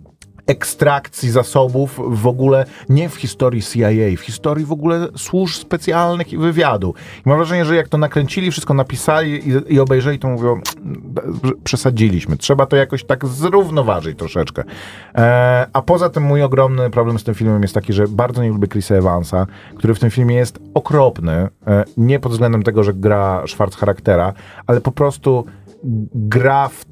[0.52, 6.38] ekstrakcji zasobów w ogóle nie w historii CIA, w historii w ogóle służb specjalnych i
[6.38, 6.94] wywiadu.
[7.26, 10.60] I mam wrażenie, że jak to nakręcili, wszystko napisali i, i obejrzeli, to mówią,
[11.44, 12.36] że przesadziliśmy.
[12.36, 14.64] Trzeba to jakoś tak zrównoważyć troszeczkę.
[15.14, 18.48] E, a poza tym mój ogromny problem z tym filmem jest taki, że bardzo nie
[18.48, 19.46] lubię Chrisa Evansa,
[19.76, 21.48] który w tym filmie jest okropny.
[21.66, 24.32] E, nie pod względem tego, że gra Schwarz charaktera,
[24.66, 25.44] ale po prostu
[26.14, 26.91] gra w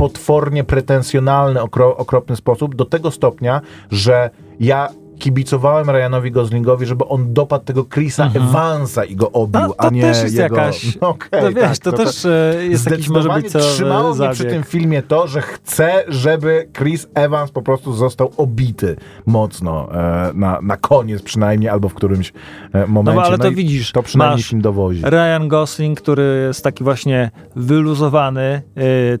[0.00, 4.30] potwornie pretensjonalny, okro, okropny sposób, do tego stopnia, że
[4.60, 4.88] ja
[5.20, 9.88] kibicowałem Ryanowi Goslingowi, żeby on dopadł tego Chrisa Evansa i go obił, No, to a
[9.90, 10.56] nie też jest jego...
[10.56, 14.14] jakaś- No, okej, no wiesz, tak, to też, e, jest jakiś może być co- trzymało
[14.14, 14.52] mnie przy zabieg.
[14.54, 18.96] tym filmie to, że chcę, żeby Chris Evans po prostu został obity
[19.26, 22.32] mocno e, na, na koniec przynajmniej, albo w którymś
[22.72, 23.20] e, momencie.
[23.20, 25.02] No ale to i widzisz, To przynajmniej masz film dowozi.
[25.04, 28.62] Ryan Gosling, który jest taki właśnie wyluzowany,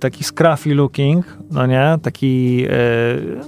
[0.00, 2.64] taki scruffy looking, no nie, taki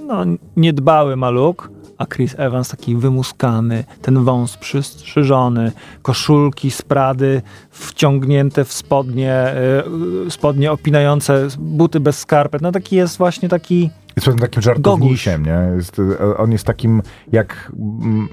[0.06, 0.24] no,
[0.56, 1.70] niedbały maluk,
[2.02, 5.72] a Chris Evans taki wymuskany, ten wąs przystrzyżony,
[6.02, 9.54] koszulki z Prady wciągnięte w spodnie,
[10.24, 13.90] yy, spodnie opinające, buty bez skarpet, no taki jest właśnie taki...
[14.16, 15.76] Jest takim żartownisiem, nie?
[15.76, 17.72] Jest, e, on jest takim jak...
[18.02, 18.28] mm,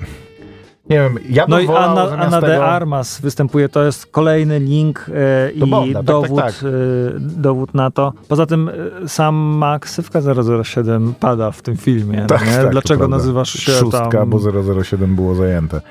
[0.89, 2.65] Nie wiem, ja bym No i wolał Anna, Anna de tego...
[2.65, 6.63] Armas występuje, to jest kolejny link e, i Bonda, tak, dowód, tak, tak.
[6.63, 8.13] E, dowód na to.
[8.27, 8.69] Poza tym
[9.03, 10.19] e, sam ksywka
[10.63, 12.25] 007 pada w tym filmie.
[12.27, 14.29] Tak, tak, Dlaczego nazywasz się Szóstka, tam...
[14.29, 14.39] bo
[14.83, 15.81] 007 było zajęte.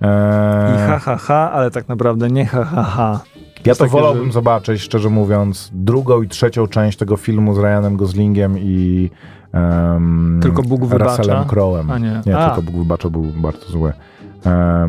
[0.00, 3.20] Eee, I ha, ha, ha, ale tak naprawdę nie ha, ha, ha.
[3.66, 7.96] ja to wolałbym że- zobaczyć, szczerze mówiąc, drugą i trzecią część tego filmu z Ryanem
[7.96, 9.10] Goslingiem i
[9.54, 11.16] um, Tylko Bóg wybacza?
[11.16, 11.92] Russellem Crowe'em.
[11.92, 12.20] A nie.
[12.26, 12.46] nie A.
[12.50, 13.92] tylko Bóg wybacza był bardzo zły.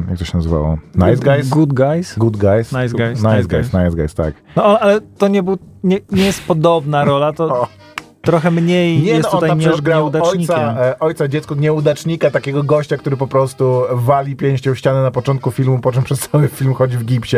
[0.10, 0.78] Jak to się nazywało?
[0.96, 1.50] Nice Guys?
[1.50, 2.18] Good Guys.
[2.18, 2.72] Good Guys?
[2.72, 4.34] Nice Guys, Nice, Nice guys, Nice Guys, tak.
[4.56, 7.68] No ale to nie, był, nie, nie jest podobna rola, to.
[8.26, 12.98] trochę mniej Nie, jest no tutaj nie, grał ojca, e, ojca dziecku, nieudacznika, takiego gościa,
[12.98, 16.74] który po prostu wali pięścią w ścianę na początku filmu, po czym przez cały film
[16.74, 17.38] chodzi w gipsie,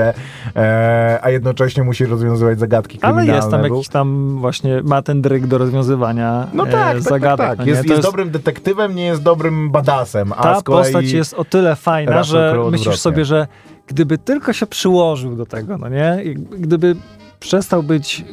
[0.56, 3.36] e, a jednocześnie musi rozwiązywać zagadki Ale kryminalne.
[3.36, 7.02] jest tam Był- jakiś tam właśnie, ma ten dryg do rozwiązywania No e, tak, tak,
[7.02, 7.48] zagadek.
[7.48, 7.68] tak, tak.
[7.68, 7.72] no?
[7.74, 11.76] Jest, To jest dobrym detektywem, nie jest dobrym badasem, a Ta postać jest o tyle
[11.76, 12.98] fajna, Russell że myślisz odwrotnie.
[12.98, 13.48] sobie, że
[13.88, 16.18] gdyby tylko się przyłożył do tego, no nie?
[16.60, 16.96] Gdyby
[17.40, 18.26] przestał być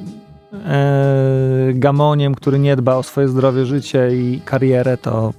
[1.75, 5.33] gamoniem, który nie dba o swoje zdrowie, życie i karierę, to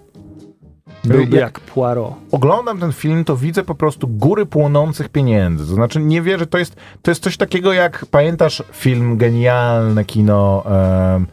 [1.04, 2.14] byłby Jak- jak Poirot.
[2.32, 5.66] oglądam ten film, to widzę po prostu góry płonących pieniędzy.
[5.68, 10.64] To znaczy, nie wierzę, to jest, to jest coś takiego jak, pamiętasz film, genialne kino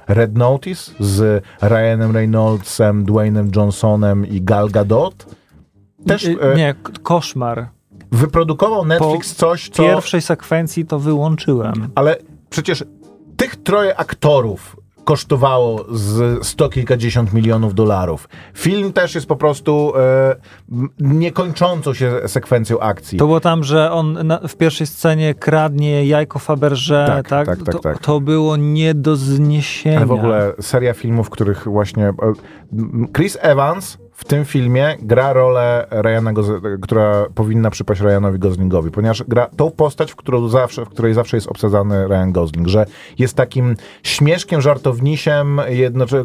[0.08, 5.26] Red Notice z Ryanem Reynoldsem, Dwaynem Johnsonem i Gal Gadot?
[6.06, 7.66] Też I- e, nie, koszmar.
[8.12, 9.82] wyprodukował Netflix coś, W co...
[9.82, 11.88] pierwszej sekwencji to wyłączyłem.
[11.94, 12.16] Ale
[12.50, 12.84] przecież
[13.64, 18.28] troje aktorów kosztowało z sto kilkadziesiąt milionów dolarów.
[18.54, 20.36] Film też jest po prostu e,
[21.00, 23.18] niekończącą się sekwencją akcji.
[23.18, 27.46] To było tam, że on na, w pierwszej scenie kradnie jajko Faberże, Tak, tak?
[27.46, 27.98] tak, tak, to, tak.
[27.98, 29.96] to było nie do zniesienia.
[29.96, 32.14] Ale w ogóle seria filmów, w których właśnie e,
[33.16, 36.32] Chris Evans w tym filmie gra rolę Ryana,
[36.82, 41.36] która powinna przypaść Ryanowi Goslingowi, ponieważ gra tą postać, w, którą zawsze, w której zawsze
[41.36, 42.86] jest obsadzany Ryan Gosling, że
[43.18, 45.60] jest takim śmieszkiem, żartownisiem,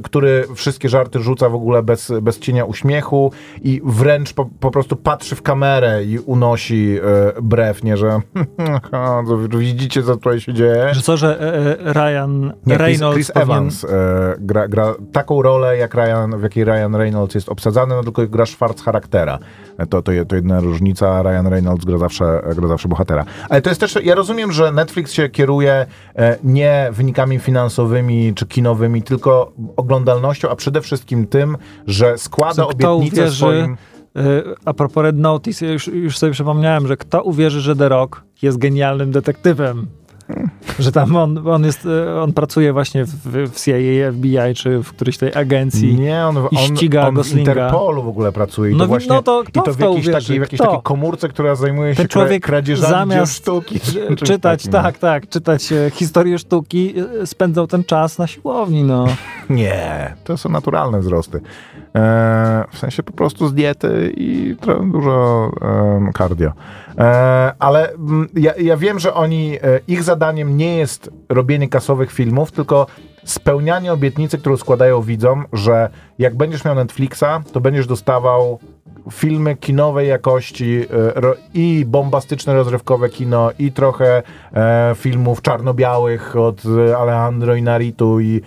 [0.04, 3.32] który wszystkie żarty rzuca w ogóle bez, bez cienia uśmiechu
[3.62, 6.98] i wręcz po, po prostu patrzy w kamerę i unosi
[7.38, 8.20] e, brew, nie, że
[9.28, 10.94] "Co, widzicie, co tutaj się dzieje.
[10.94, 13.50] Że co, że e, e, Ryan Nie, Chris, Reynolds Chris powinien...
[13.52, 13.88] Evans e,
[14.40, 18.46] gra, gra taką rolę, jak Ryan, w jakiej Ryan Reynolds jest obsadzany, no tylko gra
[18.46, 19.40] Schwarz charaktera.
[19.90, 23.26] To, to, to jedna różnica, Ryan Reynolds gra zawsze, gra zawsze bohatera.
[23.50, 25.86] Ale to jest też, ja rozumiem, że Netflix się kieruje
[26.16, 31.58] e, nie wynikami finansowymi czy kinowymi, tylko oglądalnością, a przede wszystkim tym,
[31.88, 33.78] że składa Kto obietnicę uwierzy, swoim...
[34.16, 34.22] e,
[34.66, 38.24] a propos Red Notice, ja już, już sobie przypomniałem, że kto uwierzy, że The Rock
[38.42, 39.88] jest genialnym detektywem.
[40.80, 44.90] Że tam on, on jest, e, on pracuje właśnie w, w CIA, FBI, czy w
[44.94, 45.96] którejś tej agencji.
[45.96, 47.52] Nie, on, on, i ściga on w Goslinga.
[47.52, 48.72] Interpolu w ogóle pracuje.
[48.72, 50.12] I No to właśnie, no to kto i to w w jakiejś, uwierzy?
[50.12, 53.80] takiej, w jakiejś takiej komórce, która zajmuje się człowiek kra- kradzieżami zamiast sztuki.
[54.24, 54.84] czytać, takim, no.
[54.84, 59.06] tak, tak, czytać e, historię sztuki, e, spędzał ten czas na siłowni, no.
[59.50, 61.42] Nie, to są naturalne wzrosty.
[61.96, 64.56] E, w sensie po prostu z diety i
[64.92, 66.52] dużo em, cardio.
[66.98, 72.12] E, ale mm, ja, ja wiem, że oni, e, ich zadaniem nie jest robienie kasowych
[72.12, 72.88] filmów, tylko
[73.24, 78.60] spełnianie obietnicy, którą składają widzom, że jak będziesz miał Netflixa, to będziesz dostawał
[79.12, 80.86] filmy kinowej jakości
[81.16, 88.42] e, i bombastyczne rozrywkowe kino i trochę e, filmów czarno-białych od e, Alejandro Inarritu i,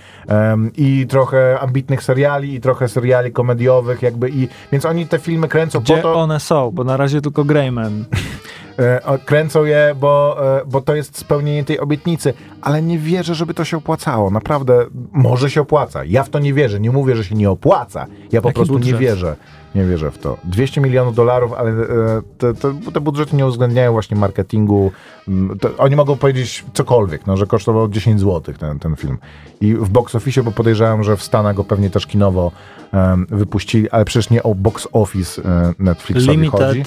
[0.77, 5.81] i trochę ambitnych seriali i trochę seriali komediowych jakby i więc oni te filmy kręcą
[5.81, 6.71] Gdzie po to one są?
[6.71, 8.05] Bo na razie tylko Greyman.
[8.81, 13.55] e, kręcą je, bo, e, bo to jest spełnienie tej obietnicy, ale nie wierzę, żeby
[13.55, 14.31] to się opłacało.
[14.31, 16.05] Naprawdę, może się opłaca.
[16.05, 16.81] Ja w to nie wierzę.
[16.81, 18.07] Nie mówię, że się nie opłaca.
[18.33, 18.99] Ja po Jaki prostu nie budżet?
[19.01, 19.37] wierzę.
[19.75, 20.37] Nie wierzę w to.
[20.45, 21.77] 200 milionów dolarów, ale e,
[22.39, 24.93] te, te, te budżety nie uwzględniają właśnie marketingu.
[25.29, 29.19] Mm, To, oni mogą powiedzieć cokolwiek, no, że kosztował 10 zł ten, ten film.
[29.61, 32.53] I w box office, bo podejrzewam, że w Stanach go pewnie też kinowo
[32.93, 35.43] em, wypuścili, ale przecież nie o box office
[35.79, 36.83] Netflixowi chodzi.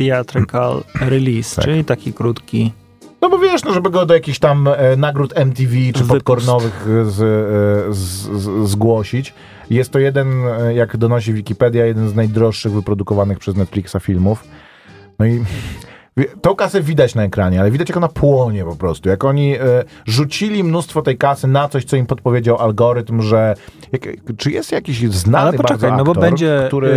[0.00, 1.64] Theatrical Release, Tak.
[1.64, 2.72] czyli taki krótki.
[3.22, 7.20] No bo wiesz, no żeby go do jakichś tam e, nagród MTV czy popcornowych z,
[7.20, 7.98] e, z,
[8.42, 9.34] z, zgłosić.
[9.70, 10.28] Jest to jeden,
[10.60, 14.44] e, jak donosi Wikipedia, jeden z najdroższych wyprodukowanych przez Netflixa filmów.
[15.18, 15.44] No i
[16.42, 19.08] tą kasę widać na ekranie, ale widać jak ona płonie po prostu.
[19.08, 19.60] Jak oni e,
[20.06, 23.54] rzucili mnóstwo tej kasy na coś, co im podpowiedział algorytm, że
[23.92, 24.02] jak,
[24.36, 26.88] czy jest jakiś znany Ale poczekaj, bardzo no bo aktor, będzie który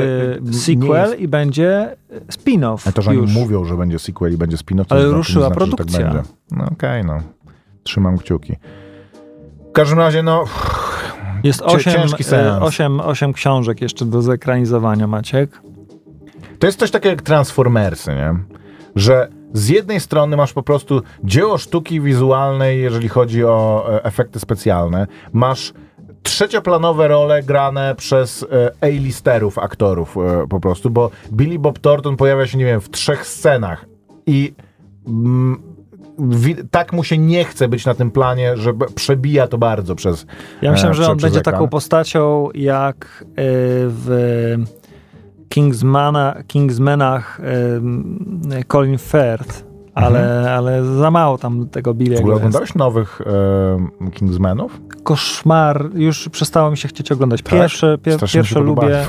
[0.50, 1.96] y, sequel jest- i będzie
[2.32, 3.32] spin-off a to, że już.
[3.32, 6.14] oni mówią, że będzie sequel i będzie spin-off, to Ale nie ruszyła znaczy, produkcja.
[6.14, 7.20] Tak no okej, no.
[7.84, 8.56] Trzymam kciuki.
[9.70, 10.44] W każdym razie, no...
[11.44, 12.64] Jest Cie- osiem, ciężki y, seans.
[12.64, 15.62] osiem, osiem książek jeszcze do zekranizowania, Maciek.
[16.60, 18.36] To jest coś takiego jak Transformersy, nie?
[18.96, 24.40] Że z jednej strony masz po prostu dzieło sztuki wizualnej, jeżeli chodzi o e, efekty
[24.40, 25.08] specjalne.
[25.34, 25.74] Masz
[26.24, 32.48] trzecioplanowe role grane przez e, A-listerów aktorów e, po prostu, bo Billy Bob Thornton pojawia
[32.48, 33.86] się, nie wiem, w trzech scenach
[34.26, 34.54] i
[35.08, 35.74] mm,
[36.72, 40.26] tak mu się nie chce być na tym planie, że przebija to bardzo przez
[40.62, 41.54] Ja myślę, że on będzie ekran.
[41.54, 43.26] taką postacią jak
[43.88, 44.58] w
[45.58, 47.40] Kingsmana, Kingsmanach
[48.68, 49.64] Colin Firth,
[49.96, 52.08] ale, ale za mało tam tego Mhm.
[52.08, 52.38] W Billy'ego ogóle jest.
[52.46, 53.22] oglądałeś nowych
[54.06, 54.82] e, Kingsmanów?
[55.04, 57.42] Koszmar, już przestało mi się chcieć oglądać.
[57.42, 57.54] Tak?
[57.54, 59.06] Pierwsze, pier, pierwsze lubię,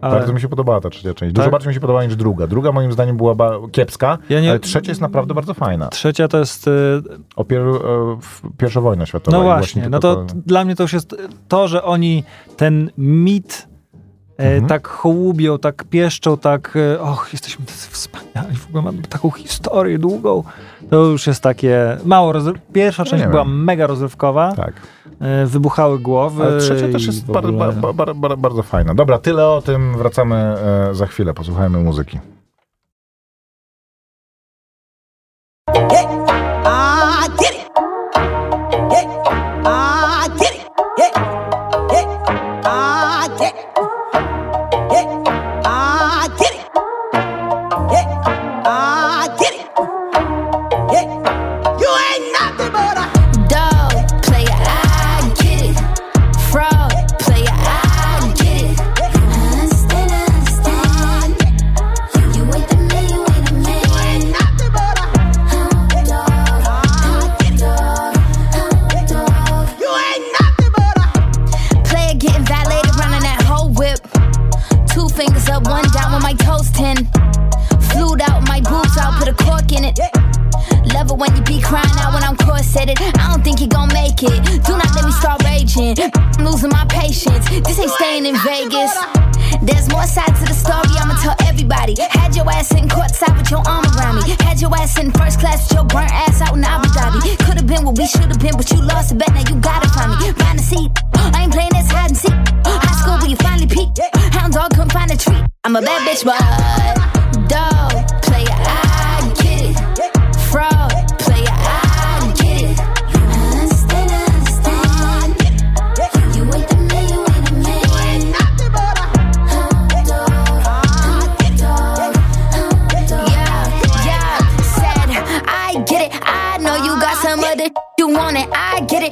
[0.00, 1.32] ale Bardzo mi się podobała ta trzecia część.
[1.34, 1.52] Dużo Tak?
[1.52, 2.46] bardziej mi się podobała niż druga.
[2.46, 5.88] Druga moim zdaniem była ba- kiepska, Ja nie- ale trzecia jest naprawdę bardzo fajna.
[5.88, 6.70] trzecia to jest y,
[7.36, 9.36] O pier- e, w- pierwsza wojna światowa.
[9.38, 11.16] No i właśnie, no to dla mnie to już jest
[11.48, 12.24] to, że oni
[12.56, 13.68] ten mit
[14.38, 14.66] Mhm.
[14.66, 19.98] tak hołubią, tak pieszczą, tak e, och, jesteśmy tacy wspaniali, w ogóle mamy taką historię
[19.98, 20.42] długą.
[20.90, 23.64] To już jest takie mało rozry- Pierwsza No część była wiem.
[23.64, 24.72] mega rozrywkowa, Tak.
[25.20, 26.44] e, wybuchały głowy.
[26.44, 28.94] Ale trzecia też jest bardzo, ogóle- ba- ba- ba- bardzo fajna.
[28.94, 29.98] Dobra, tyle o tym.
[29.98, 31.34] Wracamy e, za chwilę.
[31.34, 32.18] Posłuchajmy muzyki.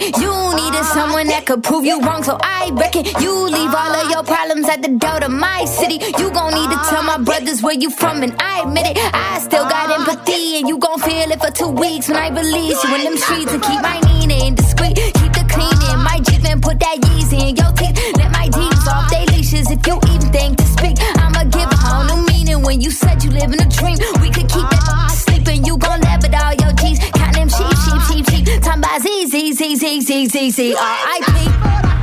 [0.01, 0.17] It.
[0.19, 4.11] You needed someone that could prove you wrong, so I reckon you leave all of
[4.11, 5.99] your problems at the door to my city.
[6.19, 8.99] You gon' need to tell my brothers where you from, and I admit it.
[8.99, 12.83] I still got empathy, and you gon' feel it for two weeks when I release
[12.85, 14.97] you in them streets and keep my Nina discreet.
[14.97, 17.97] Keep the cleaning, my Jeep and put that Yeezy in your teeth.
[18.17, 20.97] Let my D's off they leashes if you even think to speak.
[21.19, 23.99] I'ma give a whole new meaning when you said you live in a dream.
[24.21, 24.74] We could keep
[29.01, 31.94] Z Z Z Z Z Z Z R I P.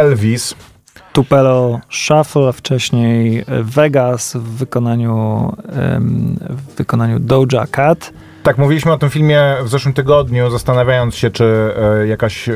[0.00, 0.54] Elvis.
[1.12, 5.52] Tupelo Shuffle, a wcześniej Vegas w wykonaniu,
[6.40, 8.12] w wykonaniu Doja Cat.
[8.42, 11.44] Tak, mówiliśmy o tym filmie w zeszłym tygodniu, zastanawiając się, czy
[11.76, 12.48] e, jakaś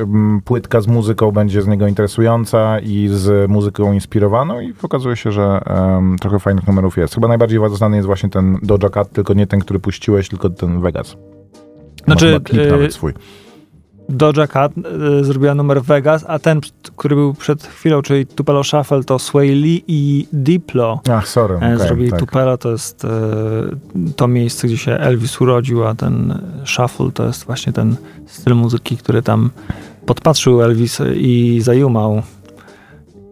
[0.44, 5.60] płytka z muzyką będzie z niego interesująca i z muzyką inspirowaną i okazuje się, że
[6.20, 7.14] trochę fajnych numerów jest.
[7.14, 10.80] Chyba najbardziej znany jest właśnie ten Doja Cat, tylko nie ten, który puściłeś, tylko ten
[10.80, 11.14] Vegas.
[11.14, 13.12] Ma Znaczy, chyba klip y, nawet swój.
[14.12, 14.72] Doja Cat
[15.20, 16.60] y, zrobiła numer Vegas, a ten,
[16.96, 21.00] który był przed chwilą, czyli Tupelo Shuffle, to Sway Lee i Diplo.
[21.10, 21.54] Ach, sorry.
[21.54, 22.20] E, okej, Zrobili tak.
[22.20, 23.08] Tupelo, to jest e,
[24.16, 27.96] to miejsce, gdzie się Elvis urodził, a ten Shuffle to jest właśnie ten
[28.26, 29.50] styl muzyki, który tam
[30.06, 32.22] podpatrzył Elvis i zajumał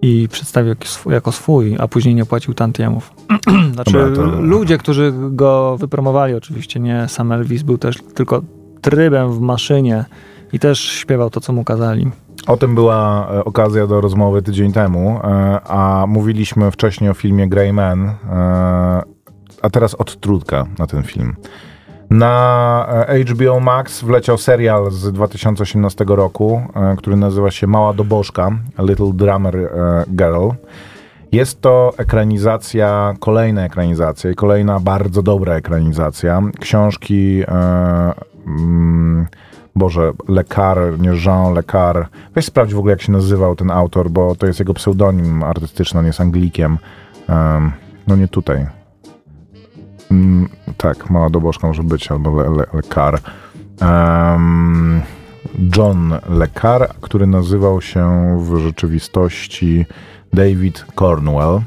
[0.03, 3.13] i przedstawił jako swój, jako swój, a później nie płacił tantiemów.
[3.75, 8.43] znaczy Dobra, to- ludzie, którzy go wypromowali oczywiście, nie sam Elvis, był też tylko
[8.81, 10.05] trybem w maszynie
[10.53, 12.11] i też śpiewał to, co mu kazali.
[12.47, 17.49] O tym była e, okazja do rozmowy tydzień temu, e, a mówiliśmy wcześniej o filmie
[17.49, 18.13] Grey Man, e,
[19.63, 21.37] a teraz odtrutka na ten film.
[22.11, 22.87] Na
[23.31, 26.63] HBO Max wleciał serial z 2018 roku,
[26.99, 29.71] który nazywa się Mała Dobożka, Little Drummer
[30.09, 30.49] Girl.
[31.33, 38.13] Jest to ekranizacja, kolejna ekranizacja i kolejna bardzo dobra ekranizacja książki e,
[38.47, 39.27] mm,
[39.77, 42.09] Boże, Lekar, nie Jean Lekar.
[42.35, 46.01] Weź sprawdź w ogóle, jak się nazywał ten autor, bo to jest jego pseudonim artystyczny,
[46.01, 46.79] on jest Anglikiem.
[47.29, 47.73] Em,
[48.07, 48.67] no nie tutaj.
[50.11, 53.19] Mm, tak, mała dobożka może być, albo le, le, Lekar.
[53.81, 55.03] Em,
[55.77, 59.87] John Lekar, który nazywał się w rzeczywistości
[60.33, 61.61] David Cornwell.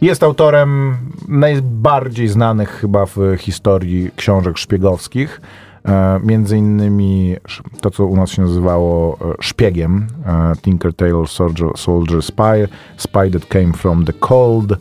[0.00, 0.96] Jest autorem
[1.28, 5.40] najbardziej znanych chyba w historii książek szpiegowskich.
[5.88, 7.36] E, między innymi
[7.80, 10.06] to, co u nas się nazywało e, szpiegiem.
[10.26, 14.76] E, Tinker Tailor Soldier, Soldier Spy, Spy That Came From The Cold.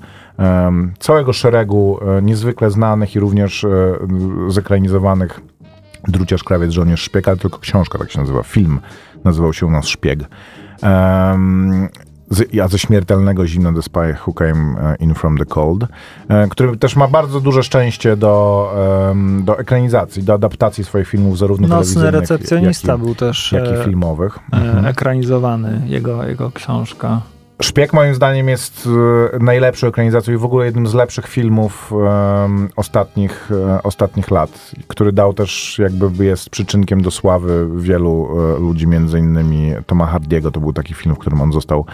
[0.99, 3.65] Całego szeregu niezwykle znanych i również
[4.47, 5.41] zekranizowanych
[6.07, 8.43] Druciarz, krawiec, żołnierz, szpieg, ale tylko książka tak się nazywa.
[8.43, 8.79] Film
[9.23, 10.19] nazywał się u nas Szpieg.
[12.29, 15.85] Z, ja ze śmiertelnego zimna The Spy Who Came e, In From The Cold,
[16.27, 18.73] e, który też ma bardzo duże szczęście do,
[19.43, 23.67] do ekranizacji, do adaptacji swoich filmów zarówno Nocny telewizyjnych, recepcjonista jak i, był też jak
[23.67, 24.39] i e, filmowych.
[24.53, 27.21] e, ekranizowany, jego, jego książka.
[27.61, 28.89] Szpieg moim zdaniem jest
[29.33, 31.93] e, najlepszą ekranizacją i w ogóle jednym z lepszych filmów
[32.75, 38.87] ostatnich, e, ostatnich lat, który dał też jakby jest przyczynkiem do sławy wielu e, ludzi,
[38.87, 40.51] między innymi Toma Hardiego.
[40.51, 41.85] To był taki film, w którym on został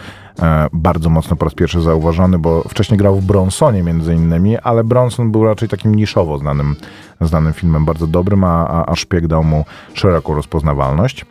[0.73, 5.31] bardzo mocno po raz pierwszy zauważony, bo wcześniej grał w Bronsonie między innymi, ale Bronson
[5.31, 6.75] był raczej takim niszowo znanym,
[7.21, 11.25] znanym filmem, bardzo dobrym, a, a, a Szpieg dał mu szeroką rozpoznawalność.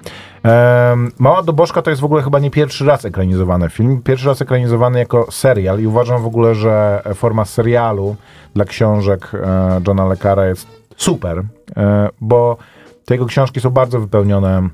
[1.19, 4.03] Mała Dobożka to jest w ogóle chyba nie pierwszy raz ekranizowany film.
[4.03, 8.17] Pierwszy raz ekranizowany jako serial i uważam w ogóle, że forma serialu
[8.55, 10.67] dla książek e, Johna Le Carra jest
[10.97, 11.43] super,
[11.77, 12.57] e, bo
[13.05, 14.69] te jego książki są bardzo wypełnione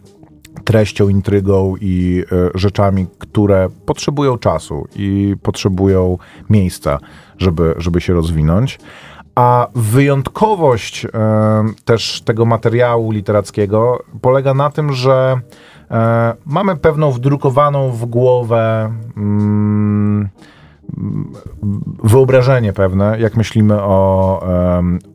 [0.65, 6.19] treścią, intrygą i e, rzeczami, które potrzebują czasu i potrzebują
[6.51, 6.99] miejsca,
[7.39, 8.79] żeby, żeby się rozwinąć.
[9.39, 11.11] A wyjątkowość e,
[11.85, 15.41] też tego materiału literackiego polega na tym, że
[15.91, 20.29] e, mamy pewną wdrukowaną w głowę mm,
[22.05, 24.43] wyobrażenie pewne, jak myślimy o,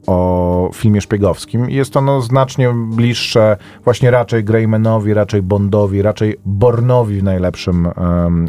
[0.07, 1.69] o filmie szpiegowskim.
[1.69, 7.87] Jest ono znacznie bliższe właśnie raczej Greymanowi, raczej Bondowi, raczej Bornowi w najlepszym,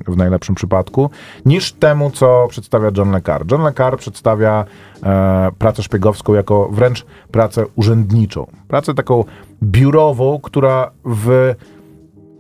[0.07, 1.11] w najlepszym przypadku,
[1.47, 3.45] niż temu, co przedstawia John Le Carre.
[3.51, 4.65] John Le Carre przedstawia
[5.03, 8.47] e, pracę szpiegowską jako wręcz pracę urzędniczą.
[8.69, 9.25] Pracę taką
[9.63, 11.55] biurową, która w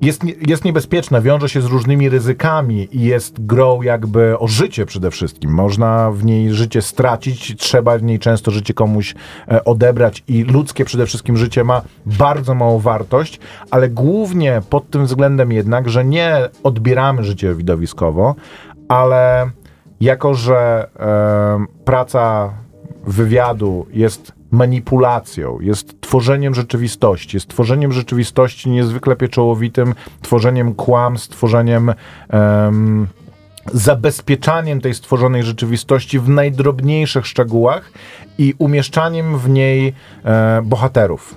[0.01, 5.11] jest, jest niebezpieczna, wiąże się z różnymi ryzykami i jest grą jakby o życie przede
[5.11, 5.51] wszystkim.
[5.51, 9.15] Można w niej życie stracić, trzeba w niej często życie komuś
[9.49, 13.41] e, odebrać i ludzkie przede wszystkim życie ma bardzo małą wartość,
[13.71, 18.35] ale głównie pod tym względem jednak, że nie odbieramy życie widowiskowo,
[18.89, 19.51] ale
[20.01, 22.55] jako, że e, praca
[23.07, 31.95] wywiadu jest manipulacją, jest tworzeniem rzeczywistości, jest tworzeniem rzeczywistości niezwykle pieczołowitym, tworzeniem kłamstw, tworzeniem
[32.29, 33.07] em,
[33.73, 37.93] zabezpieczaniem tej stworzonej rzeczywistości w najdrobniejszych szczegółach
[38.39, 39.95] i umieszczaniem w niej
[40.25, 41.35] e, bohaterów.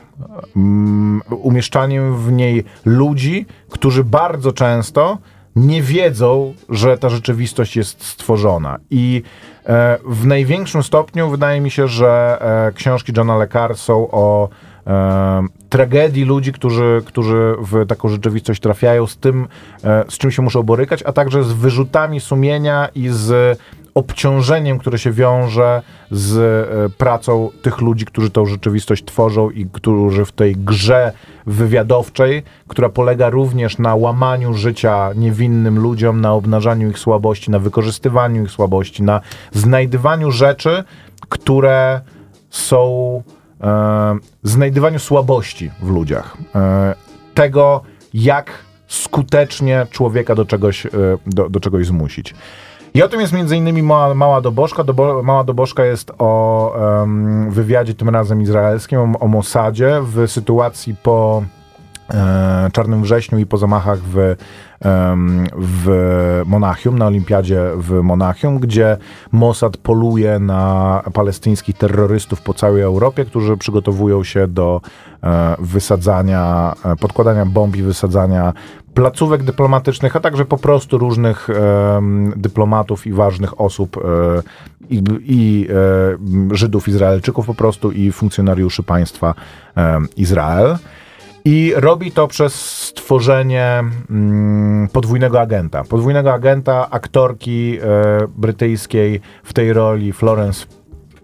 [0.55, 5.17] Mm, umieszczaniem w niej ludzi, którzy bardzo często
[5.57, 8.79] nie wiedzą, że ta rzeczywistość jest stworzona.
[8.89, 9.23] I
[9.65, 12.37] e, w największym stopniu wydaje mi się, że
[12.67, 14.49] e, książki Johna Le są o
[14.87, 19.47] e, tragedii ludzi, którzy, którzy w taką rzeczywistość trafiają, z tym,
[19.83, 23.59] e, z czym się muszą borykać, a także z wyrzutami sumienia i z
[23.97, 25.81] obciążeniem, które się wiąże
[26.11, 31.11] z e, pracą tych ludzi, którzy tą rzeczywistość tworzą i którzy w tej grze
[31.45, 38.43] wywiadowczej, która polega również na łamaniu życia niewinnym ludziom, na obnażaniu ich słabości, na wykorzystywaniu
[38.43, 39.21] ich słabości, na
[39.51, 40.83] znajdywaniu rzeczy,
[41.29, 42.01] które
[42.49, 43.23] są
[43.61, 46.37] e, znajdywaniu słabości w ludziach.
[46.55, 46.95] E,
[47.33, 47.81] tego,
[48.13, 48.51] jak
[48.87, 50.89] skutecznie człowieka do czegoś, e,
[51.25, 52.33] do, do czegoś zmusić.
[52.93, 54.83] I o tym jest innymi Mała, Mała Dobożka.
[54.83, 56.73] Dobo, Mała Dobożka jest o
[57.03, 61.43] em, wywiadzie tym razem izraelskim, o, o Mossadzie w sytuacji po
[62.13, 64.35] e, Czarnym Wrześniu i po zamachach w,
[65.57, 68.97] w Monachium, na Olimpiadzie w Monachium, gdzie
[69.31, 74.81] Mossad poluje na palestyńskich terrorystów po całej Europie, którzy przygotowują się do
[75.23, 78.53] e, wysadzania, e, podkładania bomb i wysadzania
[78.97, 84.01] placówek dyplomatycznych, a także po prostu różnych em, dyplomatów i ważnych osób e,
[84.89, 85.67] i, i
[86.51, 89.33] e, Żydów, Izraelczyków po prostu i funkcjonariuszy państwa
[90.15, 90.77] Izrael.
[91.45, 95.83] I robi to przez stworzenie mm, podwójnego agenta.
[95.83, 100.65] Podwójnego agenta aktorki e, brytyjskiej w tej roli Florence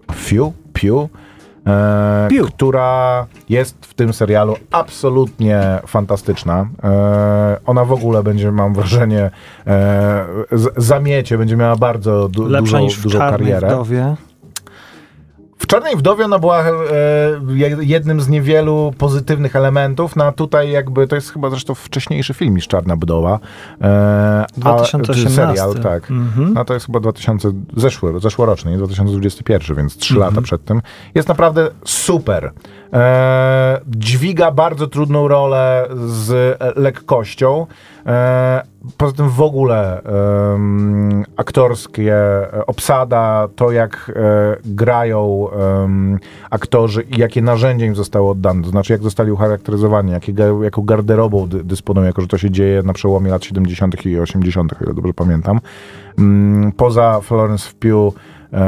[0.07, 1.22] Pugh, Pugh
[1.67, 6.67] e, która jest w tym serialu absolutnie fantastyczna.
[6.83, 9.31] E, ona w ogóle będzie, mam wrażenie,
[9.67, 13.67] e, z, zamiecie, będzie miała bardzo du, Lepsza dużą, niż w dużą karierę.
[13.67, 14.15] Wdowie.
[15.63, 16.71] W Czarnej Wdowie ona była e,
[17.47, 22.33] je- jednym z niewielu pozytywnych elementów, no a tutaj jakby to jest chyba zresztą wcześniejszy
[22.33, 23.39] film niż Czarna Wdowa.
[23.81, 25.29] E, a- 2018.
[25.29, 26.11] serial, tak.
[26.11, 26.53] Mhm.
[26.53, 30.31] No to jest chyba 2000, zeszły, zeszłoroczny, nie 2021, więc 3 Mhm.
[30.33, 30.81] lata przed tym.
[31.15, 32.51] Jest naprawdę super.
[32.93, 37.67] E, dźwiga bardzo trudną rolę z e, lekkością.
[38.05, 38.63] E,
[38.97, 40.01] poza tym w ogóle
[41.37, 45.47] aktorskie e, obsada, to jak e, grają
[46.49, 50.33] aktorzy i jakie narzędzia im zostało oddane, to znaczy jak zostali ucharakteryzowani, jakie,
[50.63, 54.05] jaką garderobą dy, dysponują, jako że to się dzieje na przełomie lat 70.
[54.05, 55.59] i 80., o ile dobrze pamiętam.
[56.19, 58.15] Mm, Poza Florence Pugh,
[58.53, 58.59] e,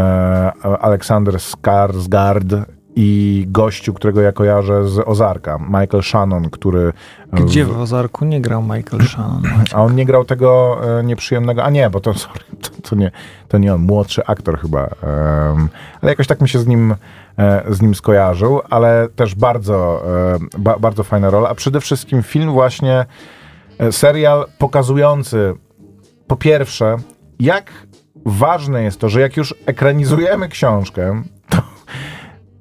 [0.82, 2.66] Aleksander Skarsgård
[2.96, 6.94] i gościu, którego ja kojarzę z Ozarka, Michael Shannon, który...
[7.34, 9.44] Gdzie w- Ozarku nie grał Michael Shannon?
[9.74, 11.64] a on nie grał tego e, nieprzyjemnego.
[11.64, 13.12] A nie, bo to, sorry, to, to, nie,
[13.48, 14.90] to nie on, młodszy aktor chyba.
[16.02, 16.96] ale jakoś tak mi się z nim,
[17.38, 20.04] e, z nim skojarzył, ale też bardzo,
[20.36, 21.50] e, ba, bardzo fajna rola.
[21.50, 23.06] A przede wszystkim film właśnie,
[23.80, 25.54] e, serial pokazujący
[26.28, 26.98] po pierwsze,
[27.40, 27.72] jak
[28.26, 31.24] ważne jest to, że jak już ekranizujemy książkę,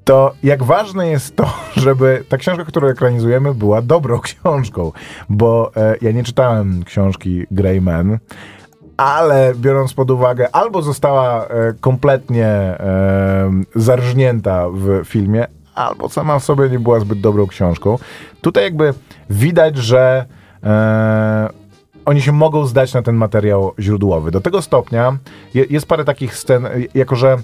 [0.05, 1.47] to, jak ważne jest to,
[1.85, 4.93] żeby ta książka, którą ekranizujemy, była dobrą książką.
[5.29, 8.19] Bo e, ja nie czytałem książki Grey Man,
[8.97, 11.49] ale biorąc pod uwagę, albo została e,
[11.81, 17.99] kompletnie e, zarżnięta w filmie, albo sama w sobie nie była zbyt dobrą książką.
[18.41, 18.95] Tutaj jakby
[19.31, 20.25] widać, że
[20.65, 21.49] e,
[22.05, 24.31] oni się mogą zdać na ten materiał źródłowy.
[24.31, 25.17] Do tego stopnia
[25.55, 27.37] je, jest parę takich scen, jako że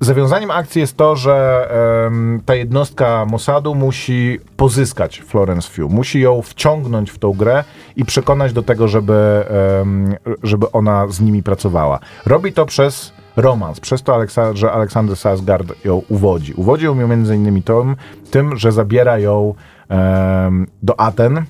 [0.00, 1.68] zawiązaniem akcji jest to, że
[2.06, 5.90] em, ta jednostka Mossadu musi pozyskać Florence Pugh.
[5.92, 7.64] Musi ją wciągnąć w tą grę
[7.96, 9.44] i przekonać do tego, żeby,
[9.80, 11.98] em, żeby ona z nimi pracowała.
[12.26, 16.54] Robi to przez romans, przez to, Aleksa- że Aleksander Sarsgaard ją uwodzi.
[16.54, 17.96] Uwodzi ją między innymi tym,
[18.30, 19.54] tym że zabiera ją
[19.88, 21.44] em, do Aten,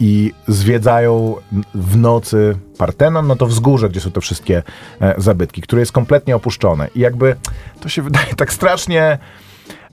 [0.00, 1.36] i zwiedzają
[1.74, 4.62] w nocy Partenon, no to wzgórze, gdzie są te wszystkie
[5.00, 6.88] e, zabytki, które jest kompletnie opuszczone.
[6.94, 7.36] I jakby
[7.80, 9.18] to się wydaje tak strasznie,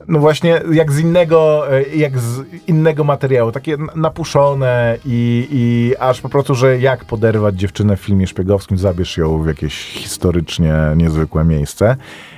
[0.07, 6.21] no właśnie jak z innego, e, jak z innego materiału, takie napuszone i, i aż
[6.21, 11.43] po prostu, że jak poderwać dziewczynę w filmie szpiegowskim, zabierz ją w jakieś historycznie niezwykłe
[11.43, 11.95] miejsce.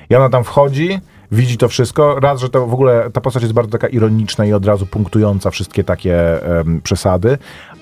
[0.09, 0.99] I ona tam wchodzi,
[1.32, 2.19] widzi to wszystko.
[2.19, 5.51] Raz, że to w ogóle ta postać jest bardzo taka ironiczna i od razu punktująca
[5.51, 7.38] wszystkie takie em, przesady.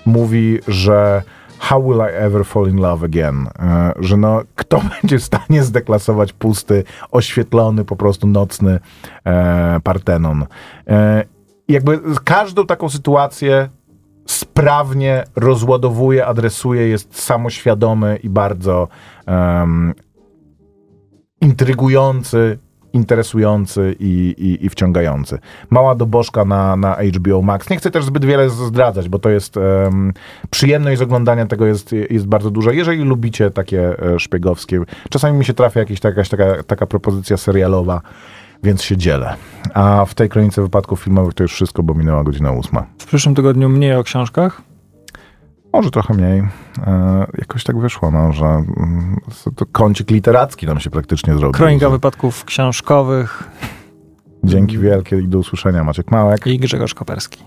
[0.06, 1.24] Mówi, że
[1.60, 3.48] How will I ever fall in love again?
[3.60, 8.80] E, że no, kto będzie w stanie zdeklasować pusty, oświetlony, po prostu nocny
[9.26, 10.46] e, Partenon?
[10.88, 11.24] E,
[11.68, 13.70] jakby każdą taką sytuację
[14.26, 18.88] sprawnie rozładowuje, adresuje, jest samoświadomy i bardzo
[19.26, 19.94] em,
[21.42, 22.60] intrygujący,
[22.94, 25.40] interesujący i, i, i wciągający.
[25.70, 27.70] Mała dobożka na, na HBO Max.
[27.70, 30.14] Nie chcę też zbyt wiele zdradzać, bo to jest em,
[30.50, 32.72] przyjemność z oglądania tego jest, jest bardzo duża.
[32.72, 38.02] Jeżeli lubicie takie e, szpiegowskie, czasami mi się trafia jakaś, jakaś taka, taka propozycja serialowa,
[38.64, 39.36] więc się dzielę.
[39.74, 42.86] A w tej kronice wypadków filmowych to już wszystko, bo minęła godzina ósma.
[42.98, 44.69] W przyszłym tygodniu mniej o książkach.
[45.74, 46.40] Może trochę mniej.
[46.88, 49.18] E, jakoś tak wyszło, no, że mm,
[49.56, 51.52] to kącik literacki nam się praktycznie zrobił.
[51.52, 53.50] Kronika wypadków książkowych
[54.44, 55.84] Dzięki wielkie i do usłyszenia.
[55.84, 56.48] Maciek Małek.
[56.48, 57.44] i Grzegorz Koperski.